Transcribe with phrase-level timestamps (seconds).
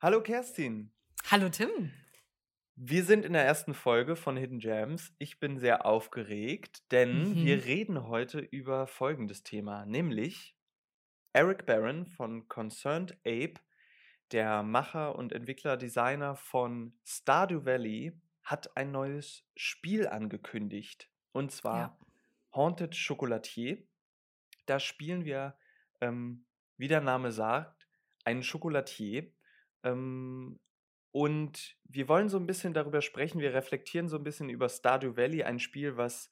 [0.00, 0.92] Hallo Kerstin.
[1.30, 1.92] Hallo Tim.
[2.76, 5.14] Wir sind in der ersten Folge von Hidden Gems.
[5.18, 7.44] Ich bin sehr aufgeregt, denn Mhm.
[7.44, 10.56] wir reden heute über folgendes Thema, nämlich
[11.32, 13.54] Eric Barron von Concerned Ape,
[14.32, 18.12] der Macher und Entwickler, Designer von Stardew Valley,
[18.42, 21.10] hat ein neues Spiel angekündigt.
[21.32, 21.98] Und zwar Ja.
[22.54, 23.82] Haunted Chocolatier.
[24.66, 25.56] Da spielen wir,
[26.00, 26.46] ähm,
[26.78, 27.86] wie der Name sagt,
[28.24, 29.30] einen Chocolatier.
[29.84, 30.58] Ähm,
[31.12, 33.40] und wir wollen so ein bisschen darüber sprechen.
[33.40, 36.30] Wir reflektieren so ein bisschen über Stardew Valley, ein Spiel, was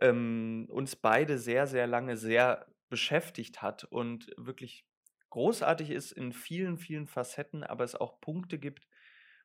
[0.00, 4.86] ähm, uns beide sehr, sehr lange sehr beschäftigt hat und wirklich
[5.30, 8.88] großartig ist in vielen, vielen Facetten, aber es auch Punkte gibt,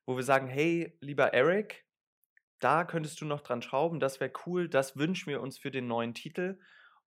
[0.06, 1.86] wo wir sagen, hey, lieber Eric,
[2.60, 5.88] da könntest du noch dran schrauben, das wäre cool, das wünschen wir uns für den
[5.88, 6.58] neuen Titel.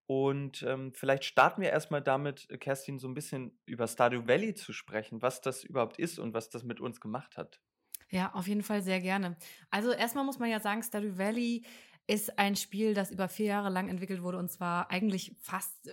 [0.08, 4.54] Und ähm, vielleicht starten wir erstmal damit, äh, Kerstin, so ein bisschen über Stardew Valley
[4.54, 7.62] zu sprechen, was das überhaupt ist und was das mit uns gemacht hat.
[8.10, 9.36] Ja, auf jeden Fall sehr gerne.
[9.70, 11.66] Also erstmal muss man ja sagen, Stardew Valley
[12.08, 15.92] ist ein Spiel, das über vier Jahre lang entwickelt wurde und zwar eigentlich fast äh,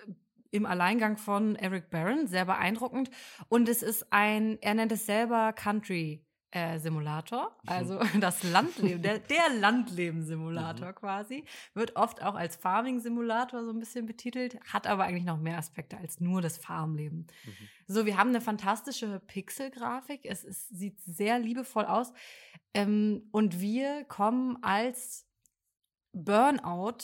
[0.53, 3.11] im Alleingang von Eric Barron, sehr beeindruckend.
[3.49, 6.24] Und es ist ein, er nennt es selber Country.
[6.55, 7.69] Äh, Simulator, Mhm.
[7.69, 10.95] also das Landleben, der, der Landleben-Simulator Mhm.
[10.95, 15.59] quasi, wird oft auch als Farming-Simulator so ein bisschen betitelt, hat aber eigentlich noch mehr
[15.59, 17.27] Aspekte als nur das Farmleben.
[17.45, 17.53] Mhm.
[17.89, 20.21] So, wir haben eine fantastische Pixelgrafik.
[20.25, 22.13] Es ist, sieht sehr liebevoll aus.
[22.73, 25.27] Ähm, und wir kommen als
[26.13, 26.99] Burnout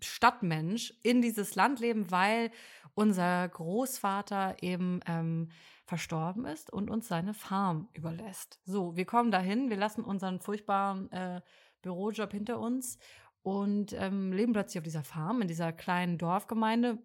[0.00, 2.50] Stadtmensch in dieses Landleben, weil
[2.94, 5.50] unser Großvater eben ähm,
[5.86, 8.60] verstorben ist und uns seine Farm überlässt.
[8.64, 11.40] So, wir kommen dahin, wir lassen unseren furchtbaren äh,
[11.82, 12.98] Bürojob hinter uns
[13.42, 16.98] und ähm, leben plötzlich auf dieser Farm, in dieser kleinen Dorfgemeinde.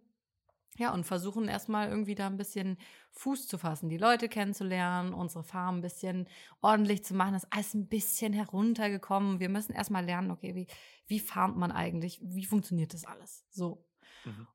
[0.77, 2.77] Ja, und versuchen erstmal irgendwie da ein bisschen
[3.11, 6.27] Fuß zu fassen, die Leute kennenzulernen, unsere Farm ein bisschen
[6.61, 7.33] ordentlich zu machen.
[7.33, 9.39] Das ist alles ein bisschen heruntergekommen.
[9.39, 10.67] Wir müssen erstmal lernen, okay, wie,
[11.07, 12.19] wie farmt man eigentlich?
[12.23, 13.45] Wie funktioniert das alles?
[13.51, 13.85] So.
[14.23, 14.47] Mhm.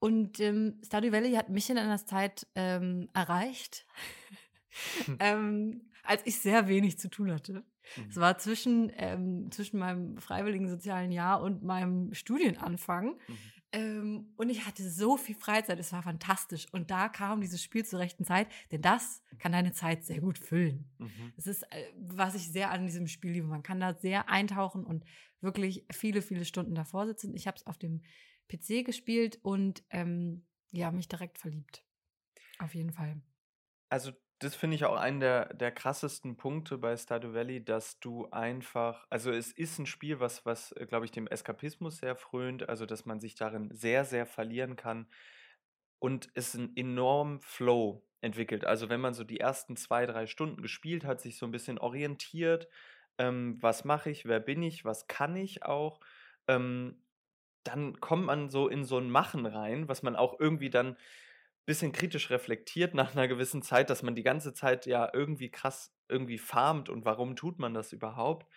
[0.00, 3.86] Und ähm, Stardew Valley hat mich in einer Zeit ähm, erreicht,
[5.20, 7.64] ähm, als ich sehr wenig zu tun hatte.
[8.10, 8.20] Es Mhm.
[8.20, 13.18] war zwischen, ähm, zwischen meinem freiwilligen sozialen Jahr und meinem Studienanfang.
[13.26, 13.38] Mhm.
[13.72, 16.66] Ähm, und ich hatte so viel Freizeit, es war fantastisch.
[16.72, 20.38] Und da kam dieses Spiel zur rechten Zeit, denn das kann deine Zeit sehr gut
[20.38, 20.90] füllen.
[20.98, 21.32] Mhm.
[21.36, 23.46] Das ist, äh, was ich sehr an diesem Spiel liebe.
[23.46, 25.04] Man kann da sehr eintauchen und
[25.40, 27.34] wirklich viele, viele Stunden davor sitzen.
[27.34, 28.02] Ich habe es auf dem
[28.48, 31.84] PC gespielt und ähm, ja, mich direkt verliebt.
[32.58, 33.20] Auf jeden Fall.
[33.88, 38.28] Also, das finde ich auch einen der, der krassesten Punkte bei Stardew Valley, dass du
[38.30, 42.86] einfach, also es ist ein Spiel, was, was glaube ich, dem Eskapismus sehr frönt, also
[42.86, 45.08] dass man sich darin sehr, sehr verlieren kann
[45.98, 48.64] und es einen enormen Flow entwickelt.
[48.64, 51.78] Also wenn man so die ersten zwei, drei Stunden gespielt hat, sich so ein bisschen
[51.78, 52.68] orientiert,
[53.18, 56.00] ähm, was mache ich, wer bin ich, was kann ich auch,
[56.46, 57.02] ähm,
[57.64, 60.96] dann kommt man so in so ein Machen rein, was man auch irgendwie dann
[61.68, 65.94] bisschen kritisch reflektiert nach einer gewissen Zeit, dass man die ganze Zeit ja irgendwie krass
[66.08, 68.50] irgendwie farmt und warum tut man das überhaupt?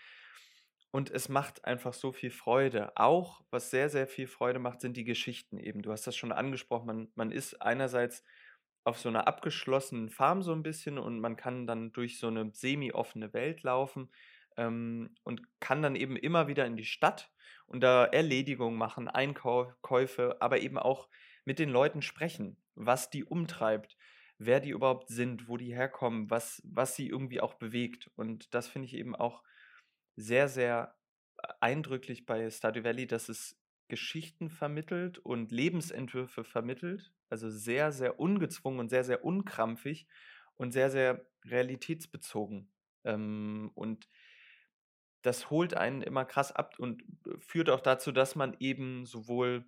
[0.91, 2.95] Und es macht einfach so viel Freude.
[2.95, 5.81] Auch, was sehr, sehr viel Freude macht, sind die Geschichten eben.
[5.81, 8.23] Du hast das schon angesprochen, man, man ist einerseits
[8.85, 12.49] auf so einer abgeschlossenen Farm so ein bisschen und man kann dann durch so eine
[12.53, 14.09] semi-offene Welt laufen
[14.57, 17.31] ähm, und kann dann eben immer wieder in die Stadt
[17.67, 21.07] und da Erledigungen machen, Einkäufe, aber eben auch
[21.45, 23.97] mit den Leuten sprechen, was die umtreibt,
[24.37, 28.09] wer die überhaupt sind, wo die herkommen, was, was sie irgendwie auch bewegt.
[28.15, 29.43] Und das finde ich eben auch
[30.15, 30.95] sehr, sehr
[31.59, 33.57] eindrücklich bei Stardew Valley, dass es
[33.87, 37.11] Geschichten vermittelt und Lebensentwürfe vermittelt.
[37.29, 40.07] Also sehr, sehr ungezwungen und sehr, sehr unkrampfig
[40.57, 42.71] und sehr, sehr realitätsbezogen.
[43.03, 44.07] Ähm, und
[45.21, 47.03] das holt einen immer krass ab und
[47.39, 49.65] führt auch dazu, dass man eben sowohl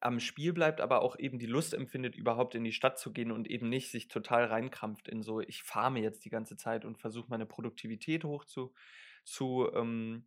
[0.00, 3.30] am Spiel bleibt, aber auch eben die Lust empfindet, überhaupt in die Stadt zu gehen
[3.30, 6.98] und eben nicht sich total reinkrampft in so, ich farme jetzt die ganze Zeit und
[6.98, 8.72] versuche meine Produktivität hoch zu,
[9.24, 10.24] zu ähm,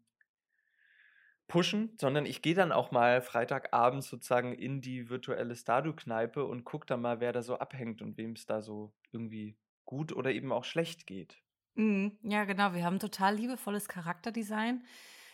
[1.48, 6.86] pushen, sondern ich gehe dann auch mal Freitagabends sozusagen in die virtuelle Stardew-Kneipe und gucke
[6.86, 10.52] dann mal, wer da so abhängt und wem es da so irgendwie gut oder eben
[10.52, 11.42] auch schlecht geht.
[11.75, 12.74] Mhm, ja, genau.
[12.74, 14.83] Wir haben total liebevolles Charakterdesign.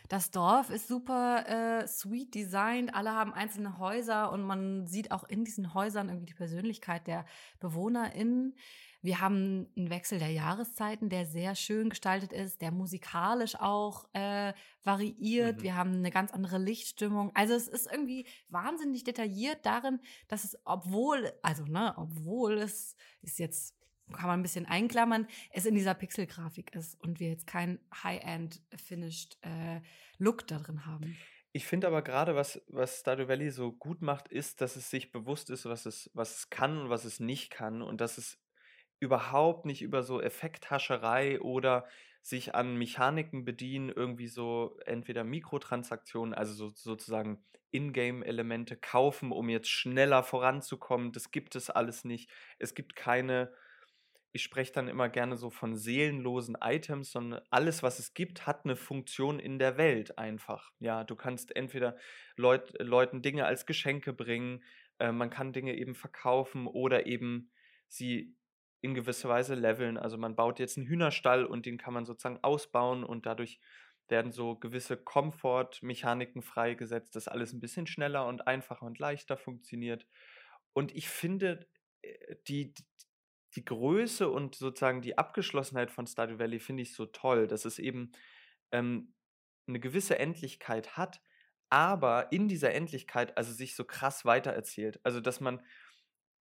[0.09, 2.93] Das Dorf ist super äh, sweet designed.
[2.93, 7.25] Alle haben einzelne Häuser und man sieht auch in diesen Häusern irgendwie die Persönlichkeit der
[7.59, 8.55] BewohnerInnen.
[9.03, 14.53] Wir haben einen Wechsel der Jahreszeiten, der sehr schön gestaltet ist, der musikalisch auch äh,
[14.83, 15.59] variiert.
[15.59, 15.63] Mhm.
[15.63, 17.31] Wir haben eine ganz andere Lichtstimmung.
[17.33, 23.39] Also es ist irgendwie wahnsinnig detailliert darin, dass es, obwohl, also ne, obwohl es ist
[23.39, 23.80] jetzt
[24.11, 28.61] kann man ein bisschen einklammern, es in dieser Pixelgrafik ist und wir jetzt kein High-End
[28.75, 29.81] Finished äh,
[30.17, 31.17] Look da drin haben.
[31.53, 35.11] Ich finde aber gerade, was, was Stardew Valley so gut macht, ist, dass es sich
[35.11, 37.81] bewusst ist, was es, was es kann und was es nicht kann.
[37.81, 38.39] Und dass es
[38.99, 41.85] überhaupt nicht über so Effekthascherei oder
[42.21, 49.69] sich an Mechaniken bedienen, irgendwie so entweder Mikrotransaktionen, also so, sozusagen Ingame-Elemente kaufen, um jetzt
[49.69, 51.11] schneller voranzukommen.
[51.11, 52.29] Das gibt es alles nicht.
[52.59, 53.51] Es gibt keine
[54.33, 58.63] ich spreche dann immer gerne so von seelenlosen Items, sondern alles, was es gibt, hat
[58.63, 60.71] eine Funktion in der Welt einfach.
[60.79, 61.97] Ja, du kannst entweder
[62.37, 64.63] Leut, Leuten Dinge als Geschenke bringen,
[64.99, 67.51] äh, man kann Dinge eben verkaufen oder eben
[67.87, 68.35] sie
[68.81, 69.97] in gewisser Weise leveln.
[69.97, 73.59] Also man baut jetzt einen Hühnerstall und den kann man sozusagen ausbauen und dadurch
[74.07, 80.05] werden so gewisse Komfortmechaniken freigesetzt, dass alles ein bisschen schneller und einfacher und leichter funktioniert.
[80.73, 81.67] Und ich finde,
[82.01, 82.73] äh, die,
[83.55, 87.79] die Größe und sozusagen die Abgeschlossenheit von Stardew Valley finde ich so toll, dass es
[87.79, 88.11] eben
[88.71, 89.13] ähm,
[89.67, 91.21] eine gewisse Endlichkeit hat,
[91.69, 94.99] aber in dieser Endlichkeit also sich so krass weitererzählt.
[95.03, 95.61] Also dass man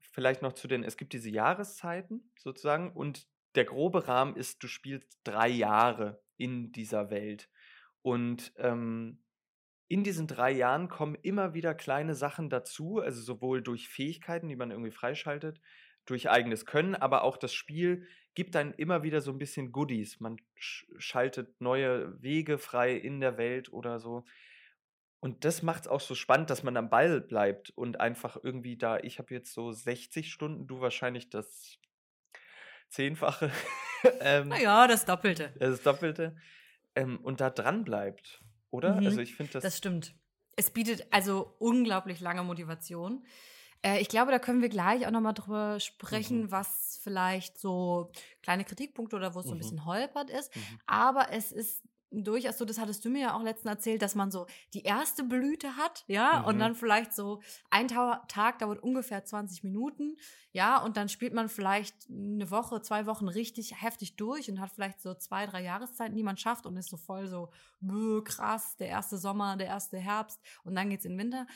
[0.00, 4.68] vielleicht noch zu den, es gibt diese Jahreszeiten sozusagen und der grobe Rahmen ist, du
[4.68, 7.48] spielst drei Jahre in dieser Welt.
[8.02, 9.22] Und ähm,
[9.88, 14.56] in diesen drei Jahren kommen immer wieder kleine Sachen dazu, also sowohl durch Fähigkeiten, die
[14.56, 15.60] man irgendwie freischaltet,
[16.10, 20.20] durch eigenes Können, aber auch das Spiel gibt dann immer wieder so ein bisschen Goodies.
[20.20, 24.24] Man sch schaltet neue Wege frei in der Welt oder so.
[25.20, 28.76] Und das macht es auch so spannend, dass man am Ball bleibt und einfach irgendwie
[28.78, 31.78] da, ich habe jetzt so 60 Stunden, du wahrscheinlich das
[32.88, 33.52] Zehnfache.
[34.20, 35.52] ähm, naja, das Doppelte.
[35.58, 36.36] Das Doppelte.
[36.94, 38.96] Ähm, und da dran bleibt, oder?
[38.96, 39.62] Mhm, also ich finde das.
[39.62, 40.14] Das stimmt.
[40.56, 43.24] Es bietet also unglaublich lange Motivation.
[43.82, 46.50] Äh, ich glaube, da können wir gleich auch nochmal drüber sprechen, mhm.
[46.50, 48.10] was vielleicht so
[48.42, 49.48] kleine Kritikpunkte oder wo es mhm.
[49.48, 49.62] so ein mhm.
[49.62, 50.54] bisschen holpert ist.
[50.54, 50.80] Mhm.
[50.86, 51.82] Aber es ist
[52.12, 55.22] durchaus so, das hattest du mir ja auch letztens erzählt, dass man so die erste
[55.22, 56.44] Blüte hat, ja, mhm.
[56.46, 57.40] und dann vielleicht so
[57.70, 60.16] ein Tag dauert ungefähr 20 Minuten,
[60.52, 64.72] ja, und dann spielt man vielleicht eine Woche, zwei Wochen richtig heftig durch und hat
[64.72, 67.50] vielleicht so zwei, drei Jahreszeiten, die man schafft und ist so voll so,
[68.24, 71.46] krass, der erste Sommer, der erste Herbst und dann geht's in den Winter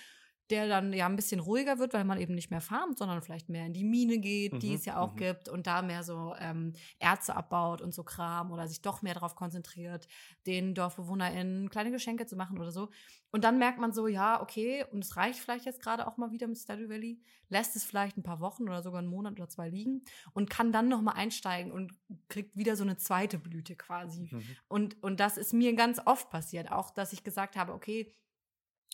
[0.50, 3.48] der dann ja ein bisschen ruhiger wird, weil man eben nicht mehr farmt, sondern vielleicht
[3.48, 5.18] mehr in die Mine geht, mhm, die es ja auch mhm.
[5.18, 9.14] gibt und da mehr so ähm, Erze abbaut und so Kram oder sich doch mehr
[9.14, 10.06] darauf konzentriert,
[10.46, 12.90] den DorfbewohnerInnen kleine Geschenke zu machen oder so.
[13.30, 16.30] Und dann merkt man so, ja, okay, und es reicht vielleicht jetzt gerade auch mal
[16.30, 19.48] wieder mit Stardew Valley, lässt es vielleicht ein paar Wochen oder sogar einen Monat oder
[19.48, 20.04] zwei liegen
[20.34, 21.92] und kann dann nochmal einsteigen und
[22.28, 24.28] kriegt wieder so eine zweite Blüte quasi.
[24.30, 24.42] Mhm.
[24.68, 28.14] Und, und das ist mir ganz oft passiert, auch dass ich gesagt habe, okay,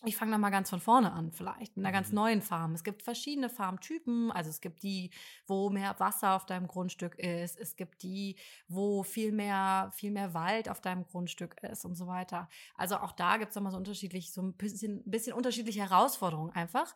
[0.05, 2.14] ich fange mal ganz von vorne an, vielleicht mit einer ganz mhm.
[2.14, 2.73] neuen Farm.
[2.73, 4.31] Es gibt verschiedene Farmtypen.
[4.31, 5.11] Also es gibt die,
[5.47, 7.58] wo mehr Wasser auf deinem Grundstück ist.
[7.58, 8.37] Es gibt die,
[8.69, 12.49] wo viel mehr, viel mehr Wald auf deinem Grundstück ist und so weiter.
[12.76, 16.94] Also auch da gibt es nochmal so unterschiedlich, so ein bisschen, bisschen unterschiedliche Herausforderungen einfach.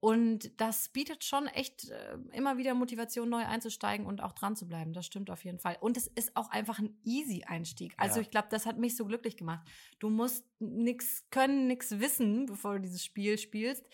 [0.00, 4.66] Und das bietet schon echt äh, immer wieder Motivation, neu einzusteigen und auch dran zu
[4.66, 4.94] bleiben.
[4.94, 5.76] Das stimmt auf jeden Fall.
[5.78, 7.92] Und es ist auch einfach ein easy Einstieg.
[7.98, 8.22] Also ja.
[8.22, 9.60] ich glaube, das hat mich so glücklich gemacht.
[9.98, 13.84] Du musst nichts können, nichts wissen, bevor du dieses Spiel spielst.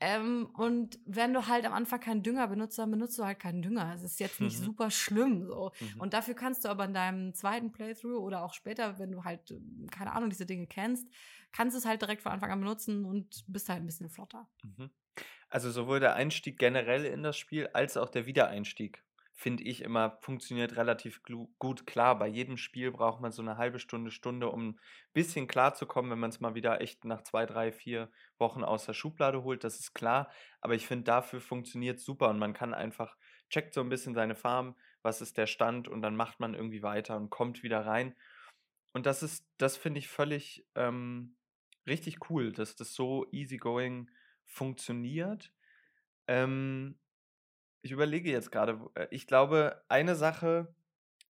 [0.00, 3.62] Ähm, und wenn du halt am Anfang keinen Dünger benutzt, dann benutzt du halt keinen
[3.62, 3.92] Dünger.
[3.96, 4.64] Es ist jetzt nicht mhm.
[4.64, 5.72] super schlimm so.
[5.80, 6.00] Mhm.
[6.00, 9.52] Und dafür kannst du aber in deinem zweiten Playthrough oder auch später, wenn du halt,
[9.90, 11.08] keine Ahnung, diese Dinge kennst,
[11.50, 14.48] kannst du es halt direkt von Anfang an benutzen und bist halt ein bisschen flotter.
[14.62, 14.90] Mhm.
[15.48, 20.18] Also sowohl der Einstieg generell in das Spiel als auch der Wiedereinstieg, finde ich immer,
[20.20, 21.22] funktioniert relativ
[21.58, 22.18] gut klar.
[22.18, 24.80] Bei jedem Spiel braucht man so eine halbe Stunde, Stunde, um ein
[25.12, 28.94] bisschen klarzukommen, wenn man es mal wieder echt nach zwei, drei, vier Wochen aus der
[28.94, 30.30] Schublade holt, das ist klar.
[30.60, 33.16] Aber ich finde, dafür funktioniert super und man kann einfach,
[33.48, 36.82] checkt so ein bisschen seine Farm, was ist der Stand und dann macht man irgendwie
[36.82, 38.16] weiter und kommt wieder rein.
[38.92, 41.36] Und das ist, das finde ich völlig ähm,
[41.86, 44.10] richtig cool, dass das so easygoing
[44.48, 45.52] funktioniert.
[46.26, 46.98] Ähm,
[47.82, 50.74] ich überlege jetzt gerade, äh, ich glaube, eine Sache,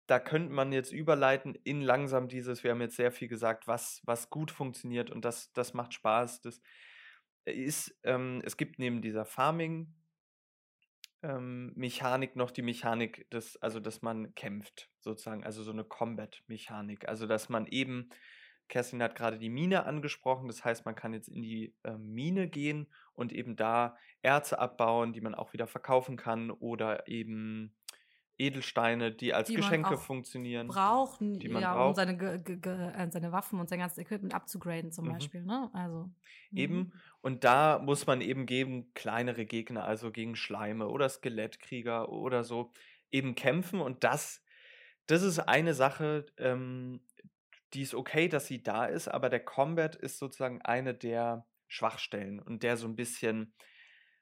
[0.08, 4.02] da könnte man jetzt überleiten in langsam dieses, wir haben jetzt sehr viel gesagt, was,
[4.06, 6.42] was gut funktioniert und das, das macht Spaß.
[6.42, 6.62] Das
[7.46, 9.96] ist, ähm, es gibt neben dieser Farming
[11.24, 17.08] ähm, Mechanik noch die Mechanik des, also dass man kämpft, sozusagen, also so eine Combat-Mechanik.
[17.08, 18.10] Also dass man eben
[18.68, 20.48] Kerstin hat gerade die Mine angesprochen.
[20.48, 25.14] Das heißt, man kann jetzt in die äh, Mine gehen und eben da Erze abbauen,
[25.14, 27.76] die man auch wieder verkaufen kann oder eben
[28.38, 30.68] Edelsteine, die als die Geschenke funktionieren.
[30.68, 31.90] Brauchen, die man ja, braucht.
[31.90, 35.14] um seine, äh, seine Waffen und sein ganzes Equipment abzugraden zum mhm.
[35.14, 35.44] Beispiel.
[35.44, 35.70] Ne?
[35.74, 36.10] Also,
[36.52, 36.78] eben.
[36.78, 36.92] Mhm.
[37.22, 42.72] Und da muss man eben gegen kleinere Gegner, also gegen Schleime oder Skelettkrieger oder so,
[43.12, 44.44] eben kämpfen und das,
[45.08, 47.00] das ist eine Sache, ähm,
[47.76, 52.40] die ist okay, dass sie da ist, aber der Combat ist sozusagen eine der Schwachstellen
[52.40, 53.54] und der so ein bisschen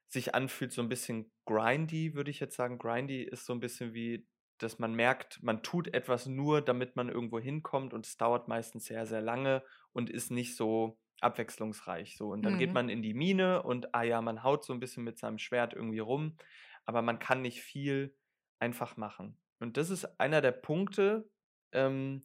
[0.08, 2.78] sich anfühlt, so ein bisschen grindy, würde ich jetzt sagen.
[2.78, 4.28] Grindy ist so ein bisschen wie,
[4.60, 8.86] dass man merkt, man tut etwas nur, damit man irgendwo hinkommt und es dauert meistens
[8.86, 12.18] sehr, sehr lange und ist nicht so abwechslungsreich.
[12.18, 12.30] So.
[12.30, 12.60] Und dann mhm.
[12.60, 15.38] geht man in die Mine und, ah ja, man haut so ein bisschen mit seinem
[15.38, 16.38] Schwert irgendwie rum,
[16.86, 18.16] aber man kann nicht viel
[18.60, 19.38] einfach machen.
[19.60, 21.30] Und das ist einer der Punkte,
[21.72, 22.24] ähm,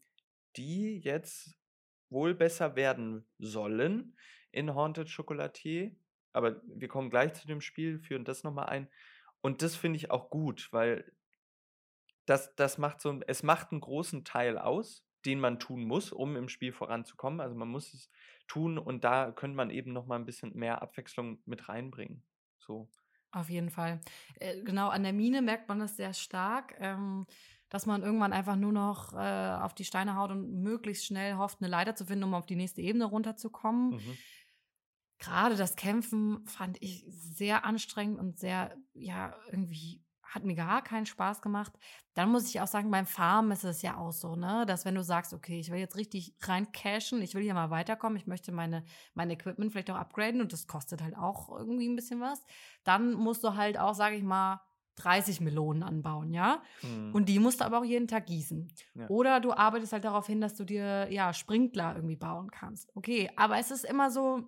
[0.57, 1.59] die jetzt
[2.11, 4.17] wohl besser werden sollen
[4.51, 5.95] in Haunted Chocolatier.
[6.33, 8.89] Aber wir kommen gleich zu dem Spiel, führen das nochmal ein.
[9.41, 11.13] Und das finde ich auch gut, weil
[12.27, 16.37] das, das macht so, es macht einen großen Teil aus, den man tun muss, um
[16.37, 17.41] im Spiel voranzukommen.
[17.41, 18.11] Also man muss es
[18.47, 22.23] tun und da könnte man eben nochmal ein bisschen mehr Abwechslung mit reinbringen.
[22.59, 22.89] So.
[23.31, 24.01] Auf jeden Fall.
[24.37, 26.75] Äh, genau, an der Mine merkt man das sehr stark.
[26.79, 27.27] Ähm,
[27.69, 31.61] dass man irgendwann einfach nur noch äh, auf die Steine haut und möglichst schnell hofft,
[31.61, 33.91] eine Leiter zu finden, um auf die nächste Ebene runterzukommen.
[33.91, 34.19] Mhm.
[35.19, 41.07] Gerade das Kämpfen fand ich sehr anstrengend und sehr, ja, irgendwie hat mir gar keinen
[41.07, 41.73] Spaß gemacht.
[42.15, 44.95] Dann muss ich auch sagen, beim Farmen ist es ja auch so, ne, dass wenn
[44.95, 48.27] du sagst, okay, ich will jetzt richtig rein cashen, ich will hier mal weiterkommen, ich
[48.27, 48.85] möchte meine,
[49.15, 52.45] mein Equipment vielleicht auch upgraden und das kostet halt auch irgendwie ein bisschen was,
[52.85, 54.61] dann musst du halt auch, sage ich mal,
[54.99, 56.63] 30 Melonen anbauen, ja?
[56.83, 57.15] Mhm.
[57.15, 58.69] Und die musst du aber auch jeden Tag gießen.
[58.95, 59.09] Ja.
[59.09, 62.91] Oder du arbeitest halt darauf hin, dass du dir, ja, Sprinkler irgendwie bauen kannst.
[62.95, 64.43] Okay, aber es ist immer so,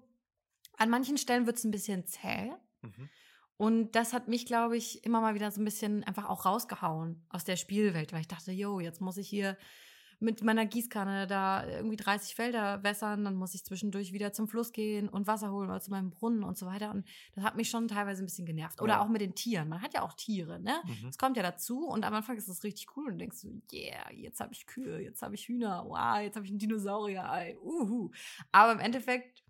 [0.76, 2.52] an manchen Stellen wird es ein bisschen zäh.
[2.82, 3.08] Mhm.
[3.56, 7.26] Und das hat mich, glaube ich, immer mal wieder so ein bisschen einfach auch rausgehauen
[7.28, 9.58] aus der Spielwelt, weil ich dachte, yo, jetzt muss ich hier
[10.20, 14.72] mit meiner Gießkanne da irgendwie 30 Felder wässern, dann muss ich zwischendurch wieder zum Fluss
[14.72, 16.90] gehen und Wasser holen oder zu meinem Brunnen und so weiter.
[16.90, 18.82] Und das hat mich schon teilweise ein bisschen genervt.
[18.82, 19.00] Oder ja.
[19.00, 19.70] auch mit den Tieren.
[19.70, 20.74] Man hat ja auch Tiere, ne?
[20.84, 21.08] Mhm.
[21.08, 24.12] Es kommt ja dazu und am Anfang ist das richtig cool und denkst du, yeah,
[24.12, 28.10] jetzt habe ich Kühe, jetzt habe ich Hühner, wow, jetzt habe ich ein Dinosaurier-Ei, uhu.
[28.52, 29.42] Aber im Endeffekt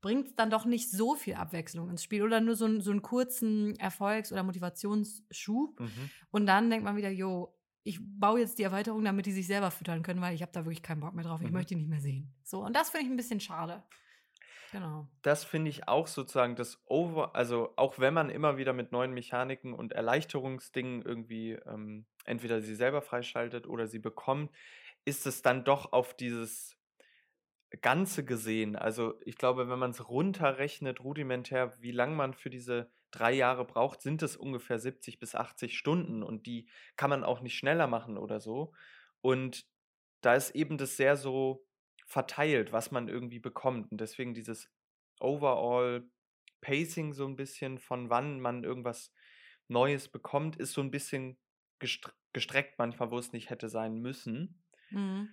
[0.00, 3.02] bringt es dann doch nicht so viel Abwechslung ins Spiel oder nur so, so einen
[3.02, 5.80] kurzen Erfolgs- oder Motivationsschub.
[5.80, 6.10] Mhm.
[6.30, 7.55] Und dann denkt man wieder, jo,
[7.86, 10.64] ich baue jetzt die Erweiterung, damit die sich selber füttern können, weil ich habe da
[10.64, 11.40] wirklich keinen Bock mehr drauf.
[11.40, 11.52] Ich mhm.
[11.52, 12.34] möchte die nicht mehr sehen.
[12.42, 13.84] So, und das finde ich ein bisschen schade.
[14.72, 15.08] Genau.
[15.22, 19.12] Das finde ich auch sozusagen das Over, also auch wenn man immer wieder mit neuen
[19.12, 24.50] Mechaniken und Erleichterungsdingen irgendwie ähm, entweder sie selber freischaltet oder sie bekommt,
[25.04, 26.76] ist es dann doch auf dieses
[27.82, 28.74] Ganze gesehen.
[28.74, 33.64] Also ich glaube, wenn man es runterrechnet, rudimentär, wie lange man für diese drei Jahre
[33.64, 37.86] braucht, sind es ungefähr 70 bis 80 Stunden und die kann man auch nicht schneller
[37.86, 38.72] machen oder so.
[39.20, 39.66] Und
[40.20, 41.66] da ist eben das sehr so
[42.06, 43.90] verteilt, was man irgendwie bekommt.
[43.90, 44.70] Und deswegen dieses
[45.20, 46.08] Overall
[46.60, 49.12] Pacing so ein bisschen von wann man irgendwas
[49.68, 51.38] Neues bekommt, ist so ein bisschen
[51.78, 54.62] gestreckt manchmal, wo es nicht hätte sein müssen.
[54.90, 55.28] Mhm.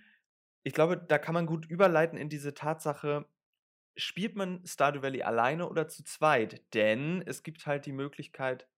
[0.62, 3.28] Ich glaube, da kann man gut überleiten in diese Tatsache,
[3.96, 6.62] spielt man Stardew Valley alleine oder zu zweit?
[6.74, 8.68] Denn es gibt halt die Möglichkeit,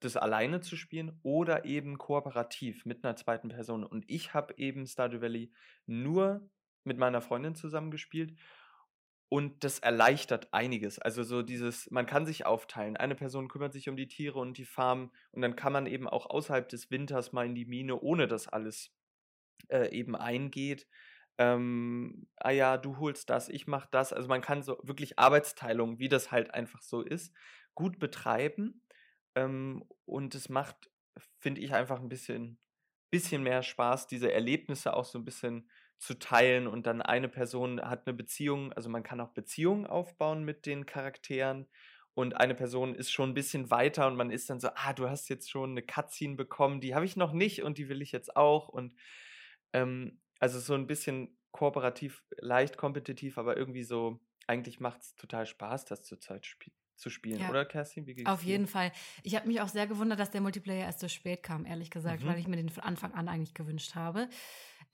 [0.00, 3.84] das alleine zu spielen oder eben kooperativ mit einer zweiten Person.
[3.84, 5.52] Und ich habe eben Stardew Valley
[5.86, 6.48] nur
[6.84, 8.36] mit meiner Freundin zusammen gespielt
[9.28, 10.98] und das erleichtert einiges.
[10.98, 12.96] Also so dieses, man kann sich aufteilen.
[12.96, 16.08] Eine Person kümmert sich um die Tiere und die Farm und dann kann man eben
[16.08, 18.92] auch außerhalb des Winters mal in die Mine, ohne dass alles
[19.68, 20.86] äh, eben eingeht
[21.38, 24.12] ähm, ah ja, du holst das, ich mach das.
[24.12, 27.34] Also man kann so wirklich Arbeitsteilung, wie das halt einfach so ist,
[27.74, 28.82] gut betreiben.
[29.34, 30.90] Ähm, und es macht,
[31.38, 32.58] finde ich, einfach ein bisschen,
[33.10, 37.80] bisschen mehr Spaß, diese Erlebnisse auch so ein bisschen zu teilen und dann eine Person
[37.80, 41.68] hat eine Beziehung, also man kann auch Beziehungen aufbauen mit den Charakteren
[42.14, 45.08] und eine Person ist schon ein bisschen weiter und man ist dann so, ah, du
[45.08, 48.10] hast jetzt schon eine Cutscene bekommen, die habe ich noch nicht und die will ich
[48.10, 48.94] jetzt auch und
[49.72, 54.18] ähm, also so ein bisschen kooperativ, leicht kompetitiv, aber irgendwie so,
[54.48, 57.50] eigentlich macht es total Spaß, das zurzeit sp zu spielen, ja.
[57.50, 58.06] oder Kerstin?
[58.06, 58.92] Wie Auf jeden Fall.
[59.24, 62.22] Ich habe mich auch sehr gewundert, dass der Multiplayer erst so spät kam, ehrlich gesagt,
[62.22, 62.28] mhm.
[62.28, 64.28] weil ich mir den von Anfang an eigentlich gewünscht habe.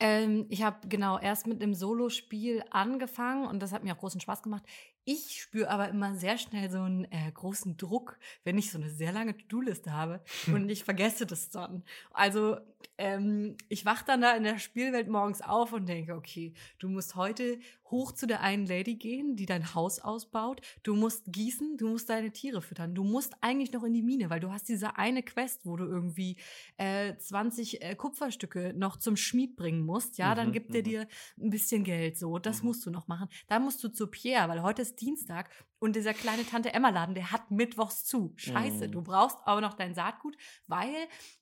[0.01, 4.21] Ähm, ich habe genau erst mit einem Solo-Spiel angefangen und das hat mir auch großen
[4.21, 4.65] Spaß gemacht.
[5.11, 8.91] Ich spüre aber immer sehr schnell so einen äh, großen Druck, wenn ich so eine
[8.91, 11.83] sehr lange To-Do-Liste habe und ich vergesse das dann.
[12.11, 12.59] Also
[12.99, 17.15] ähm, ich wach dann da in der Spielwelt morgens auf und denke, okay, du musst
[17.17, 17.59] heute
[17.91, 20.61] hoch zu der einen Lady gehen, die dein Haus ausbaut.
[20.83, 22.95] Du musst gießen, du musst deine Tiere füttern.
[22.95, 25.85] Du musst eigentlich noch in die Mine, weil du hast diese eine Quest, wo du
[25.85, 26.37] irgendwie
[26.77, 30.19] äh, 20 äh, Kupferstücke noch zum Schmied bringen musst.
[30.19, 30.85] Ja, dann mhm, gibt er mhm.
[30.85, 31.09] dir
[31.41, 32.19] ein bisschen Geld.
[32.19, 32.69] So, das mhm.
[32.69, 33.29] musst du noch machen.
[33.49, 37.15] Da musst du zu Pierre, weil heute ist Dienstag Und dieser kleine Tante Emma Laden,
[37.15, 38.33] der hat mittwochs zu.
[38.37, 38.91] Scheiße, Mm.
[38.93, 40.93] du brauchst aber noch dein Saatgut, weil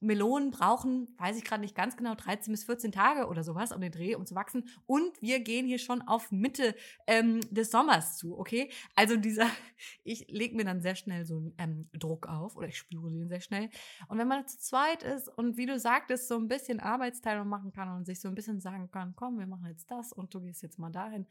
[0.01, 3.81] Melonen brauchen, weiß ich gerade nicht ganz genau, 13 bis 14 Tage oder sowas um
[3.81, 4.69] den Dreh, um zu wachsen.
[4.85, 6.75] Und wir gehen hier schon auf Mitte
[7.07, 8.71] ähm, des Sommers zu, okay?
[8.95, 9.47] Also dieser,
[10.05, 13.29] ich lege mir dann sehr schnell so einen ähm, Druck auf oder ich spüre den
[13.29, 13.71] sehr schnell.
[14.09, 17.73] Und wenn man zu zweit ist und wie du sagtest, so ein bisschen Arbeitsteilung machen
[17.73, 20.41] kann und sich so ein bisschen sagen kann, komm, wir machen jetzt das und du
[20.43, 21.27] gehst jetzt mal dahin,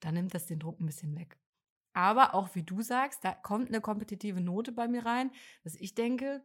[0.00, 1.36] dann nimmt das den Druck ein bisschen weg.
[1.96, 5.30] Aber auch wie du sagst, da kommt eine kompetitive Note bei mir rein,
[5.64, 6.42] dass ich denke,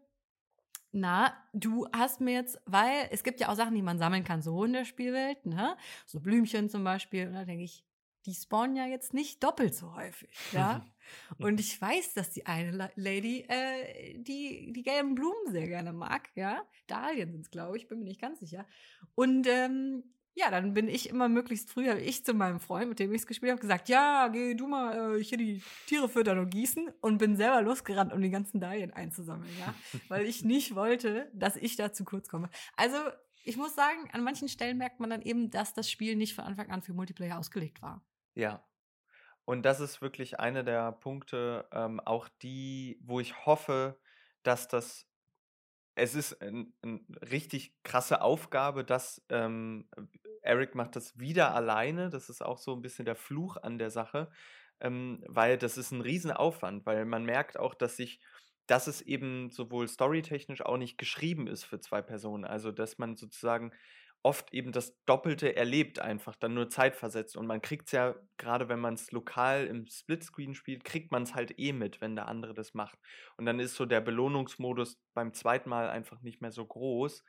[0.94, 4.42] na, du hast mir jetzt, weil es gibt ja auch Sachen, die man sammeln kann,
[4.42, 5.76] so in der Spielwelt, ne?
[6.06, 7.28] So Blümchen zum Beispiel.
[7.28, 7.86] Und da denke ich,
[8.26, 10.86] die spawnen ja jetzt nicht doppelt so häufig, ja?
[11.38, 15.92] Und ich weiß, dass die eine La- Lady äh, die, die gelben Blumen sehr gerne
[15.92, 16.62] mag, ja?
[16.88, 18.66] Dahlien sind es, glaube ich, bin mir nicht ganz sicher.
[19.16, 23.00] Und ähm, ja, dann bin ich immer möglichst früh, habe ich zu meinem Freund, mit
[23.00, 26.40] dem ich es gespielt habe, gesagt, ja, geh du mal äh, hier die Tiere füttern
[26.40, 29.74] und gießen und bin selber losgerannt, um die ganzen Dahlien einzusammeln, ja,
[30.08, 32.50] weil ich nicht wollte, dass ich da zu kurz komme.
[32.78, 32.98] Also
[33.44, 36.46] ich muss sagen, an manchen Stellen merkt man dann eben, dass das Spiel nicht von
[36.46, 38.04] Anfang an für Multiplayer ausgelegt war.
[38.36, 38.64] Ja.
[39.46, 44.00] Und das ist wirklich einer der Punkte, ähm, auch die, wo ich hoffe,
[44.44, 45.08] dass das,
[45.96, 46.68] es ist eine
[47.30, 49.90] richtig krasse Aufgabe, dass ähm,
[50.42, 52.10] Eric macht das wieder alleine.
[52.10, 54.32] Das ist auch so ein bisschen der Fluch an der Sache,
[54.80, 58.22] ähm, weil das ist ein Riesenaufwand, weil man merkt auch, dass sich,
[58.68, 62.46] dass es eben sowohl storytechnisch auch nicht geschrieben ist für zwei Personen.
[62.46, 63.72] Also, dass man sozusagen
[64.24, 67.36] oft eben das Doppelte erlebt, einfach dann nur zeitversetzt.
[67.36, 71.24] Und man kriegt es ja, gerade wenn man es lokal im Splitscreen spielt, kriegt man
[71.24, 73.00] es halt eh mit, wenn der andere das macht.
[73.38, 77.24] Und dann ist so der Belohnungsmodus beim zweiten Mal einfach nicht mehr so groß.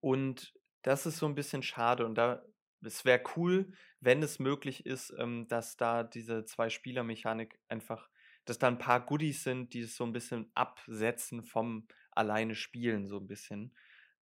[0.00, 0.52] Und
[0.82, 2.04] das ist so ein bisschen schade.
[2.06, 2.42] Und da,
[2.80, 8.08] es wäre cool, wenn es möglich ist, ähm, dass da diese Zwei-Spieler-Mechanik einfach,
[8.46, 13.06] dass da ein paar Goodies sind, die es so ein bisschen absetzen vom alleine Spielen,
[13.06, 13.76] so ein bisschen.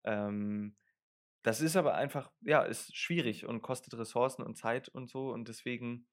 [0.05, 0.77] Ähm,
[1.43, 5.31] das ist aber einfach, ja, ist schwierig und kostet Ressourcen und Zeit und so.
[5.33, 6.07] Und deswegen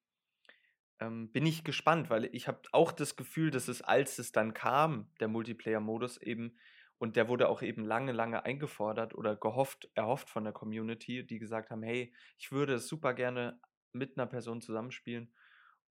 [1.00, 4.54] ähm, bin ich gespannt, weil ich habe auch das Gefühl, dass es, als es dann
[4.54, 6.58] kam, der Multiplayer-Modus eben,
[7.00, 11.38] und der wurde auch eben lange, lange eingefordert oder gehofft, erhofft von der Community, die
[11.38, 13.60] gesagt haben, hey, ich würde es super gerne
[13.94, 15.32] mit einer Person zusammenspielen.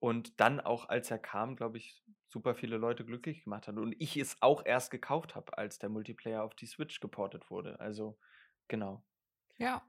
[0.01, 3.77] Und dann auch, als er kam, glaube ich, super viele Leute glücklich gemacht hat.
[3.77, 7.79] Und ich es auch erst gekauft habe, als der Multiplayer auf die Switch geportet wurde.
[7.81, 8.19] Also,
[8.69, 9.05] genau.
[9.59, 9.83] Ja,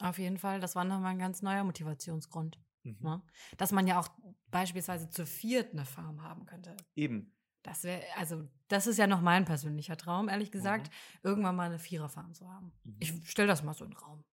[0.00, 0.60] auf jeden Fall.
[0.60, 2.58] Das war nochmal ein ganz neuer Motivationsgrund.
[2.82, 2.96] Mhm.
[3.00, 3.22] Ne?
[3.56, 4.08] Dass man ja auch
[4.50, 6.76] beispielsweise zu viert eine Farm haben könnte.
[6.94, 7.32] Eben.
[7.62, 10.90] Das wäre, also, das ist ja noch mein persönlicher Traum, ehrlich gesagt,
[11.22, 12.72] irgendwann mal eine Viererfarm zu haben.
[12.84, 12.96] Mhm.
[13.00, 14.24] Ich stelle das mal so in den Raum.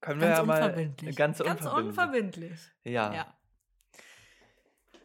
[0.00, 1.16] Können wir Ganz ja mal unverbindlich.
[1.16, 1.88] ganz, Ganz unverbindlich.
[1.88, 2.60] unverbindlich.
[2.84, 3.14] Ja.
[3.14, 3.39] Ja.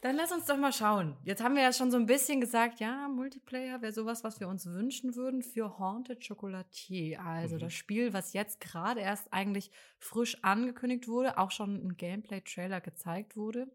[0.05, 1.17] Dann lass uns doch mal schauen.
[1.23, 4.47] Jetzt haben wir ja schon so ein bisschen gesagt, ja, Multiplayer wäre sowas, was wir
[4.47, 7.21] uns wünschen würden für Haunted Chocolatier.
[7.21, 7.59] Also Mhm.
[7.61, 13.35] das Spiel, was jetzt gerade erst eigentlich frisch angekündigt wurde, auch schon ein Gameplay-Trailer gezeigt
[13.35, 13.67] wurde.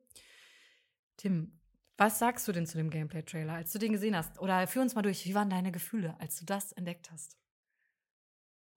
[1.17, 1.59] Tim,
[1.97, 4.39] was sagst du denn zu dem Gameplay-Trailer, als du den gesehen hast?
[4.39, 7.40] Oder führ uns mal durch, wie waren deine Gefühle, als du das entdeckt hast?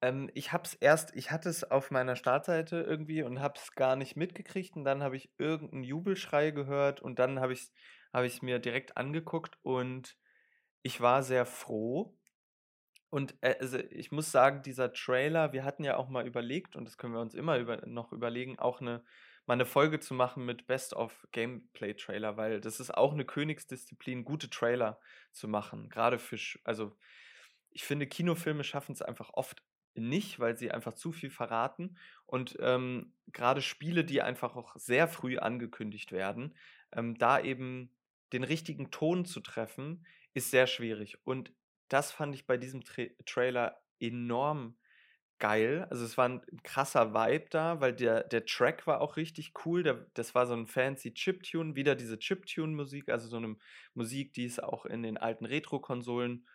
[0.03, 3.71] Ähm, ich habe es erst, ich hatte es auf meiner Startseite irgendwie und habe es
[3.71, 7.71] gar nicht mitgekriegt und dann habe ich irgendeinen Jubelschrei gehört und dann habe ich
[8.13, 10.17] habe ich es mir direkt angeguckt und
[10.83, 12.17] ich war sehr froh.
[13.09, 16.85] Und äh, also ich muss sagen, dieser Trailer, wir hatten ja auch mal überlegt, und
[16.85, 19.03] das können wir uns immer über, noch überlegen, auch eine,
[19.45, 23.25] mal eine Folge zu machen mit Best of Gameplay Trailer, weil das ist auch eine
[23.25, 24.99] Königsdisziplin, gute Trailer
[25.31, 25.89] zu machen.
[25.89, 26.95] Gerade für, also
[27.71, 29.63] ich finde, Kinofilme schaffen es einfach oft
[29.95, 31.97] nicht, weil sie einfach zu viel verraten.
[32.25, 36.55] Und ähm, gerade Spiele, die einfach auch sehr früh angekündigt werden,
[36.91, 37.91] ähm, da eben
[38.33, 41.17] den richtigen Ton zu treffen, ist sehr schwierig.
[41.23, 41.53] Und
[41.89, 44.75] das fand ich bei diesem Tra Trailer enorm
[45.39, 45.85] geil.
[45.89, 49.83] Also es war ein krasser Vibe da, weil der, der Track war auch richtig cool.
[49.83, 53.57] Der, das war so ein fancy Chiptune, wieder diese Chiptune-Musik, also so eine
[53.93, 56.47] Musik, die es auch in den alten Retro-Konsolen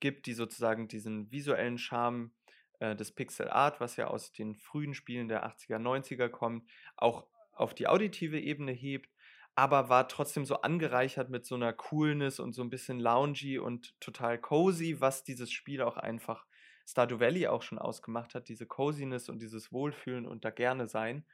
[0.00, 2.30] gibt, die sozusagen diesen visuellen Charme
[2.80, 7.26] äh, des Pixel Art, was ja aus den frühen Spielen der 80er, 90er kommt, auch
[7.52, 9.10] auf die auditive Ebene hebt,
[9.54, 13.98] aber war trotzdem so angereichert mit so einer Coolness und so ein bisschen loungy und
[14.00, 16.46] total cozy, was dieses Spiel auch einfach
[16.86, 21.26] Stardew Valley auch schon ausgemacht hat, diese Coziness und dieses Wohlfühlen und da gerne sein.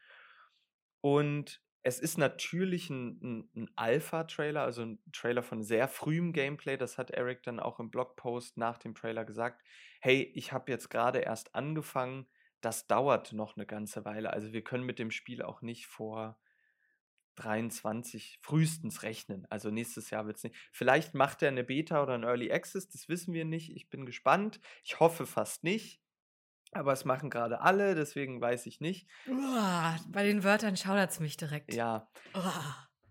[1.01, 6.79] Und es ist natürlich ein, ein, ein Alpha-Trailer, also ein Trailer von sehr frühem Gameplay.
[6.79, 9.63] Das hat Eric dann auch im Blogpost nach dem Trailer gesagt.
[10.01, 12.27] Hey, ich habe jetzt gerade erst angefangen.
[12.63, 14.33] Das dauert noch eine ganze Weile.
[14.33, 16.39] Also wir können mit dem Spiel auch nicht vor
[17.37, 19.47] 23 frühestens rechnen.
[19.51, 20.57] Also nächstes Jahr wird es nicht.
[20.73, 23.77] Vielleicht macht er eine Beta oder ein Early Access, das wissen wir nicht.
[23.77, 24.59] Ich bin gespannt.
[24.85, 26.01] Ich hoffe fast nicht.
[26.75, 29.09] Aber es machen gerade alle, deswegen weiß ich nicht.
[29.27, 31.73] Uah, bei den Wörtern schaudert es mich direkt.
[31.73, 32.09] Ja.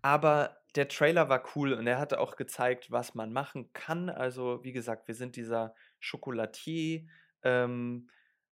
[0.01, 4.09] Aber der Trailer war cool und er hatte auch gezeigt, was man machen kann.
[4.09, 7.05] Also, wie gesagt, wir sind dieser Chocolatier
[7.43, 8.09] ähm,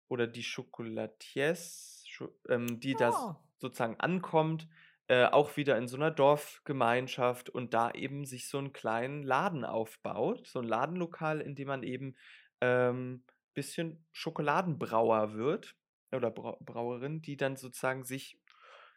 [0.08, 2.06] oder die Chocolatiers,
[2.48, 3.34] ähm, die das Oh.
[3.58, 4.68] sozusagen ankommt,
[5.08, 9.64] äh, auch wieder in so einer Dorfgemeinschaft und da eben sich so einen kleinen Laden
[9.64, 12.16] aufbaut, so ein Ladenlokal, in dem man eben
[12.60, 15.76] ähm, bisschen Schokoladenbrauer wird
[16.12, 18.38] oder Brau Brauerin, die dann sozusagen sich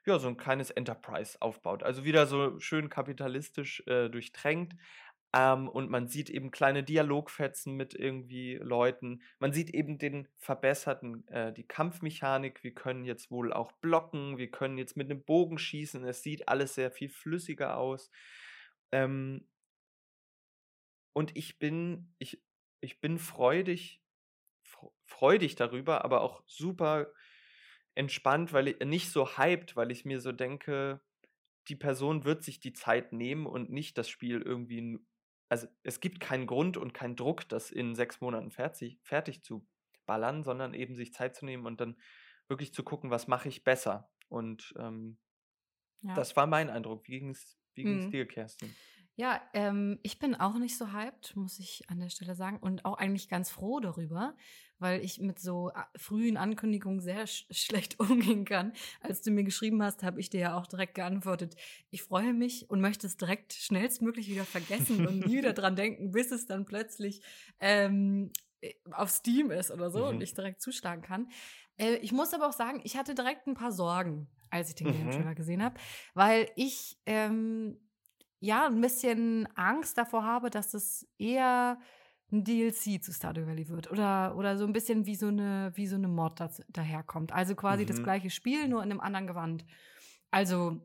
[0.06, 1.84] ja so ein kleines Enterprise aufbaut.
[1.84, 4.76] Also wieder so schön kapitalistisch äh, durchtränkt.
[5.34, 9.22] Ähm, und man sieht eben kleine Dialogfetzen mit irgendwie Leuten.
[9.40, 12.64] Man sieht eben den verbesserten, äh, die Kampfmechanik.
[12.64, 14.38] Wir können jetzt wohl auch blocken.
[14.38, 16.06] Wir können jetzt mit einem Bogen schießen.
[16.06, 18.10] Es sieht alles sehr viel flüssiger aus.
[18.94, 19.46] Ähm,
[21.14, 22.42] und ich bin, ich,
[22.80, 24.07] ich bin freudig, fr-
[25.06, 27.14] freudig darüber, aber auch super
[27.96, 31.02] entspannt, weil ich nicht so hyped, weil ich mir so denke,
[31.68, 35.00] die Person wird sich die Zeit nehmen und nicht das Spiel irgendwie.
[35.50, 39.68] Also es gibt keinen Grund und keinen Druck, das in sechs Monaten fertig, fertig zu
[40.06, 41.98] ballern, sondern eben sich Zeit zu nehmen und dann
[42.48, 44.12] wirklich zu gucken, was mache ich besser.
[44.30, 45.20] Und ähm,
[46.02, 46.16] Ja.
[46.16, 47.08] das war mein Eindruck.
[47.08, 48.10] Wie ging es wie ging's Mhm.
[48.10, 48.78] dir, Kerstin?
[49.20, 52.60] Ja, ähm, ich bin auch nicht so hyped, muss ich an der Stelle sagen.
[52.60, 54.36] Und auch eigentlich ganz froh darüber,
[54.78, 58.74] weil ich mit so a- frühen Ankündigungen sehr sch schlecht umgehen kann.
[59.02, 61.56] Als du mir geschrieben hast, habe ich dir ja auch direkt geantwortet,
[61.90, 66.12] ich freue mich und möchte es direkt schnellstmöglich wieder vergessen und nie wieder dran denken,
[66.12, 67.22] bis es dann plötzlich
[67.60, 70.22] ähm, äh, auf Steam ist oder so und Mhm.
[70.22, 71.30] ich direkt zuschlagen kann.
[71.78, 74.92] Äh, ich muss aber auch sagen, ich hatte direkt ein paar Sorgen, als ich den
[74.92, 75.12] Game Mhm.
[75.12, 75.80] Trailer gesehen habe,
[76.14, 77.80] weil ich ähm,
[78.40, 81.80] ja ein bisschen Angst davor habe, dass es eher
[82.32, 85.88] ein DLC zu Stardew Valley wird oder, oder so ein bisschen wie so eine, wie
[85.88, 87.32] so eine Mod das, daherkommt.
[87.32, 88.04] Also quasi das Mhm.
[88.04, 89.66] gleiche Spiel, nur in einem anderen Gewand.
[90.30, 90.82] Also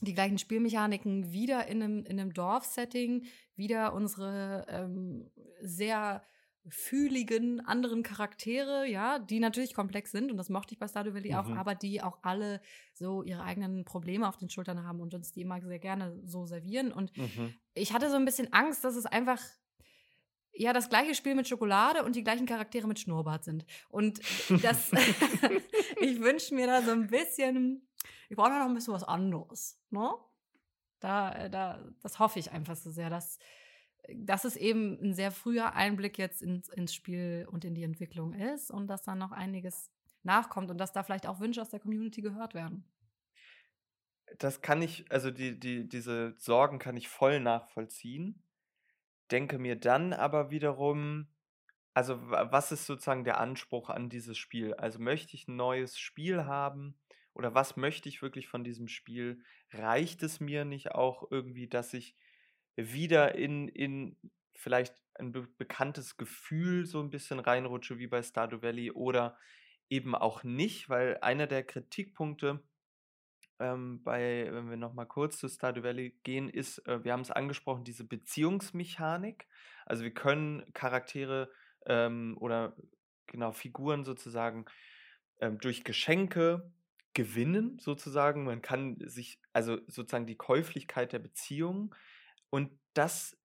[0.00, 5.30] die gleichen Spielmechaniken wieder in einem, in einem Dorfsetting, wieder unsere ähm,
[5.62, 6.22] sehr
[6.68, 11.34] fühligen anderen Charaktere, ja, die natürlich komplex sind und das mochte ich bei Stardew Valley
[11.34, 11.58] auch, Mhm.
[11.58, 12.60] aber die auch alle
[12.94, 16.46] so ihre eigenen Probleme auf den Schultern haben und uns die immer sehr gerne so
[16.46, 16.90] servieren.
[16.92, 17.54] Und Mhm.
[17.74, 19.40] ich hatte so ein bisschen Angst, dass es einfach
[20.52, 23.66] ja das gleiche Spiel mit Schokolade und die gleichen Charaktere mit Schnurrbart sind.
[23.88, 24.20] Und
[24.62, 24.90] das,
[26.00, 27.88] ich wünsche mir da so ein bisschen,
[28.28, 30.10] ich brauche da noch ein bisschen was anderes, ne?
[31.00, 33.38] Da, äh, da, das hoffe ich einfach so sehr, dass,
[34.12, 38.32] dass es eben ein sehr früher Einblick jetzt ins, ins Spiel und in die Entwicklung
[38.34, 39.90] ist und dass da noch einiges
[40.22, 42.84] nachkommt und dass da vielleicht auch Wünsche aus der Community gehört werden.
[44.38, 48.42] Das kann ich, also die, die, diese Sorgen kann ich voll nachvollziehen.
[49.30, 51.28] Denke mir dann aber wiederum,
[51.94, 54.74] also wa- was ist sozusagen der Anspruch an dieses Spiel?
[54.74, 56.98] Also möchte ich ein neues Spiel haben
[57.34, 59.42] oder was möchte ich wirklich von diesem Spiel?
[59.72, 62.16] Reicht es mir nicht auch irgendwie, dass ich
[62.76, 64.16] wieder in, in
[64.54, 69.36] vielleicht ein be bekanntes Gefühl so ein bisschen reinrutsche wie bei Stardew Valley oder
[69.88, 72.62] eben auch nicht, weil einer der Kritikpunkte
[73.60, 77.30] ähm, bei, wenn wir nochmal kurz zu Stardew Valley gehen, ist, äh, wir haben es
[77.30, 79.46] angesprochen, diese Beziehungsmechanik.
[79.86, 81.50] Also wir können Charaktere
[81.86, 82.76] ähm, oder
[83.26, 84.64] genau Figuren sozusagen
[85.40, 86.72] ähm, durch Geschenke
[87.14, 88.44] gewinnen, sozusagen.
[88.44, 91.94] Man kann sich, also sozusagen die Käuflichkeit der Beziehung.
[92.54, 93.36] Und das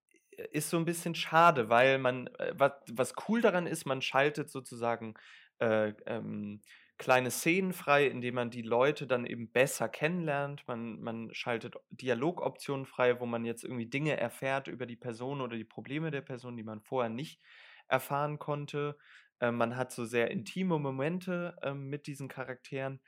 [0.52, 4.50] ist so ein bisschen schade, weil man, äh, was, was cool daran ist, man schaltet
[4.50, 5.14] sozusagen
[5.58, 6.62] äh, ähm,
[6.96, 10.62] kleine Szenen frei, indem man die Leute dann eben besser kennenlernt.
[10.68, 15.56] Man, man schaltet Dialogoptionen frei, wo man jetzt irgendwie Dinge erfährt über die Person oder
[15.56, 17.40] die Probleme der Person, die man vorher nicht
[17.88, 18.96] erfahren konnte.
[19.40, 23.00] Äh, man hat so sehr intime Momente ähm, mit diesen Charakteren.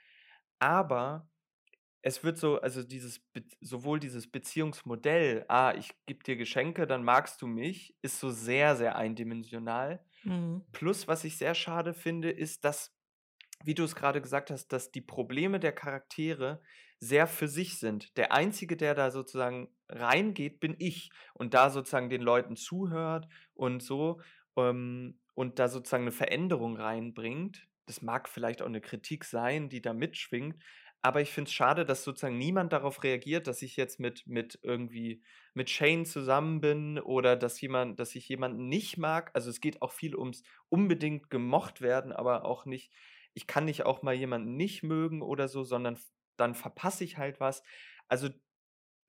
[0.59, 1.29] Aber
[2.05, 3.21] es wird so, also dieses,
[3.61, 8.75] sowohl dieses Beziehungsmodell, ah, ich gebe dir Geschenke, dann magst du mich, ist so sehr,
[8.75, 10.05] sehr eindimensional.
[10.23, 10.65] Mhm.
[10.73, 12.93] Plus, was ich sehr schade finde, ist, dass,
[13.63, 16.61] wie du es gerade gesagt hast, dass die Probleme der Charaktere
[16.99, 18.17] sehr für sich sind.
[18.17, 23.81] Der Einzige, der da sozusagen reingeht, bin ich und da sozusagen den Leuten zuhört und
[23.81, 24.19] so
[24.57, 27.65] ähm, und da sozusagen eine Veränderung reinbringt.
[27.85, 30.61] Das mag vielleicht auch eine Kritik sein, die da mitschwingt,
[31.03, 34.59] aber ich finde es schade, dass sozusagen niemand darauf reagiert, dass ich jetzt mit, mit
[34.63, 35.21] irgendwie
[35.53, 39.29] mit Shane zusammen bin oder dass jemand, dass ich jemanden nicht mag.
[39.33, 42.93] Also es geht auch viel ums unbedingt gemocht werden, aber auch nicht,
[43.33, 45.99] ich kann nicht auch mal jemanden nicht mögen oder so, sondern
[46.37, 47.63] dann verpasse ich halt was.
[48.07, 48.29] Also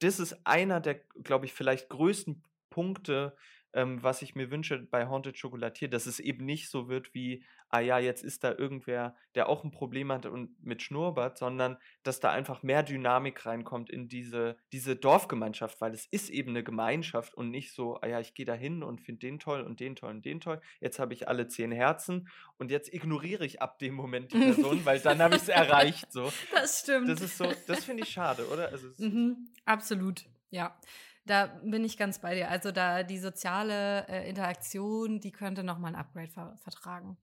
[0.00, 3.36] das ist einer der, glaube ich, vielleicht größten Punkte,
[3.74, 7.44] ähm, was ich mir wünsche bei Haunted Chocolatier, dass es eben nicht so wird wie,
[7.68, 11.76] ah ja, jetzt ist da irgendwer, der auch ein Problem hat und mit Schnurrbart, sondern
[12.04, 16.62] dass da einfach mehr Dynamik reinkommt in diese, diese Dorfgemeinschaft, weil es ist eben eine
[16.62, 19.80] Gemeinschaft und nicht so, ah ja, ich gehe da hin und finde den toll und
[19.80, 20.60] den toll und den toll.
[20.80, 24.84] Jetzt habe ich alle zehn Herzen und jetzt ignoriere ich ab dem Moment die Person,
[24.84, 26.12] weil dann habe ich es erreicht.
[26.12, 26.32] So.
[26.52, 27.08] Das stimmt.
[27.08, 28.68] Das ist so, das finde ich schade, oder?
[28.68, 30.78] Also, mhm, absolut, ja.
[31.26, 32.50] Da bin ich ganz bei dir.
[32.50, 37.16] Also da die soziale äh, Interaktion, die könnte noch mal ein Upgrade ver vertragen.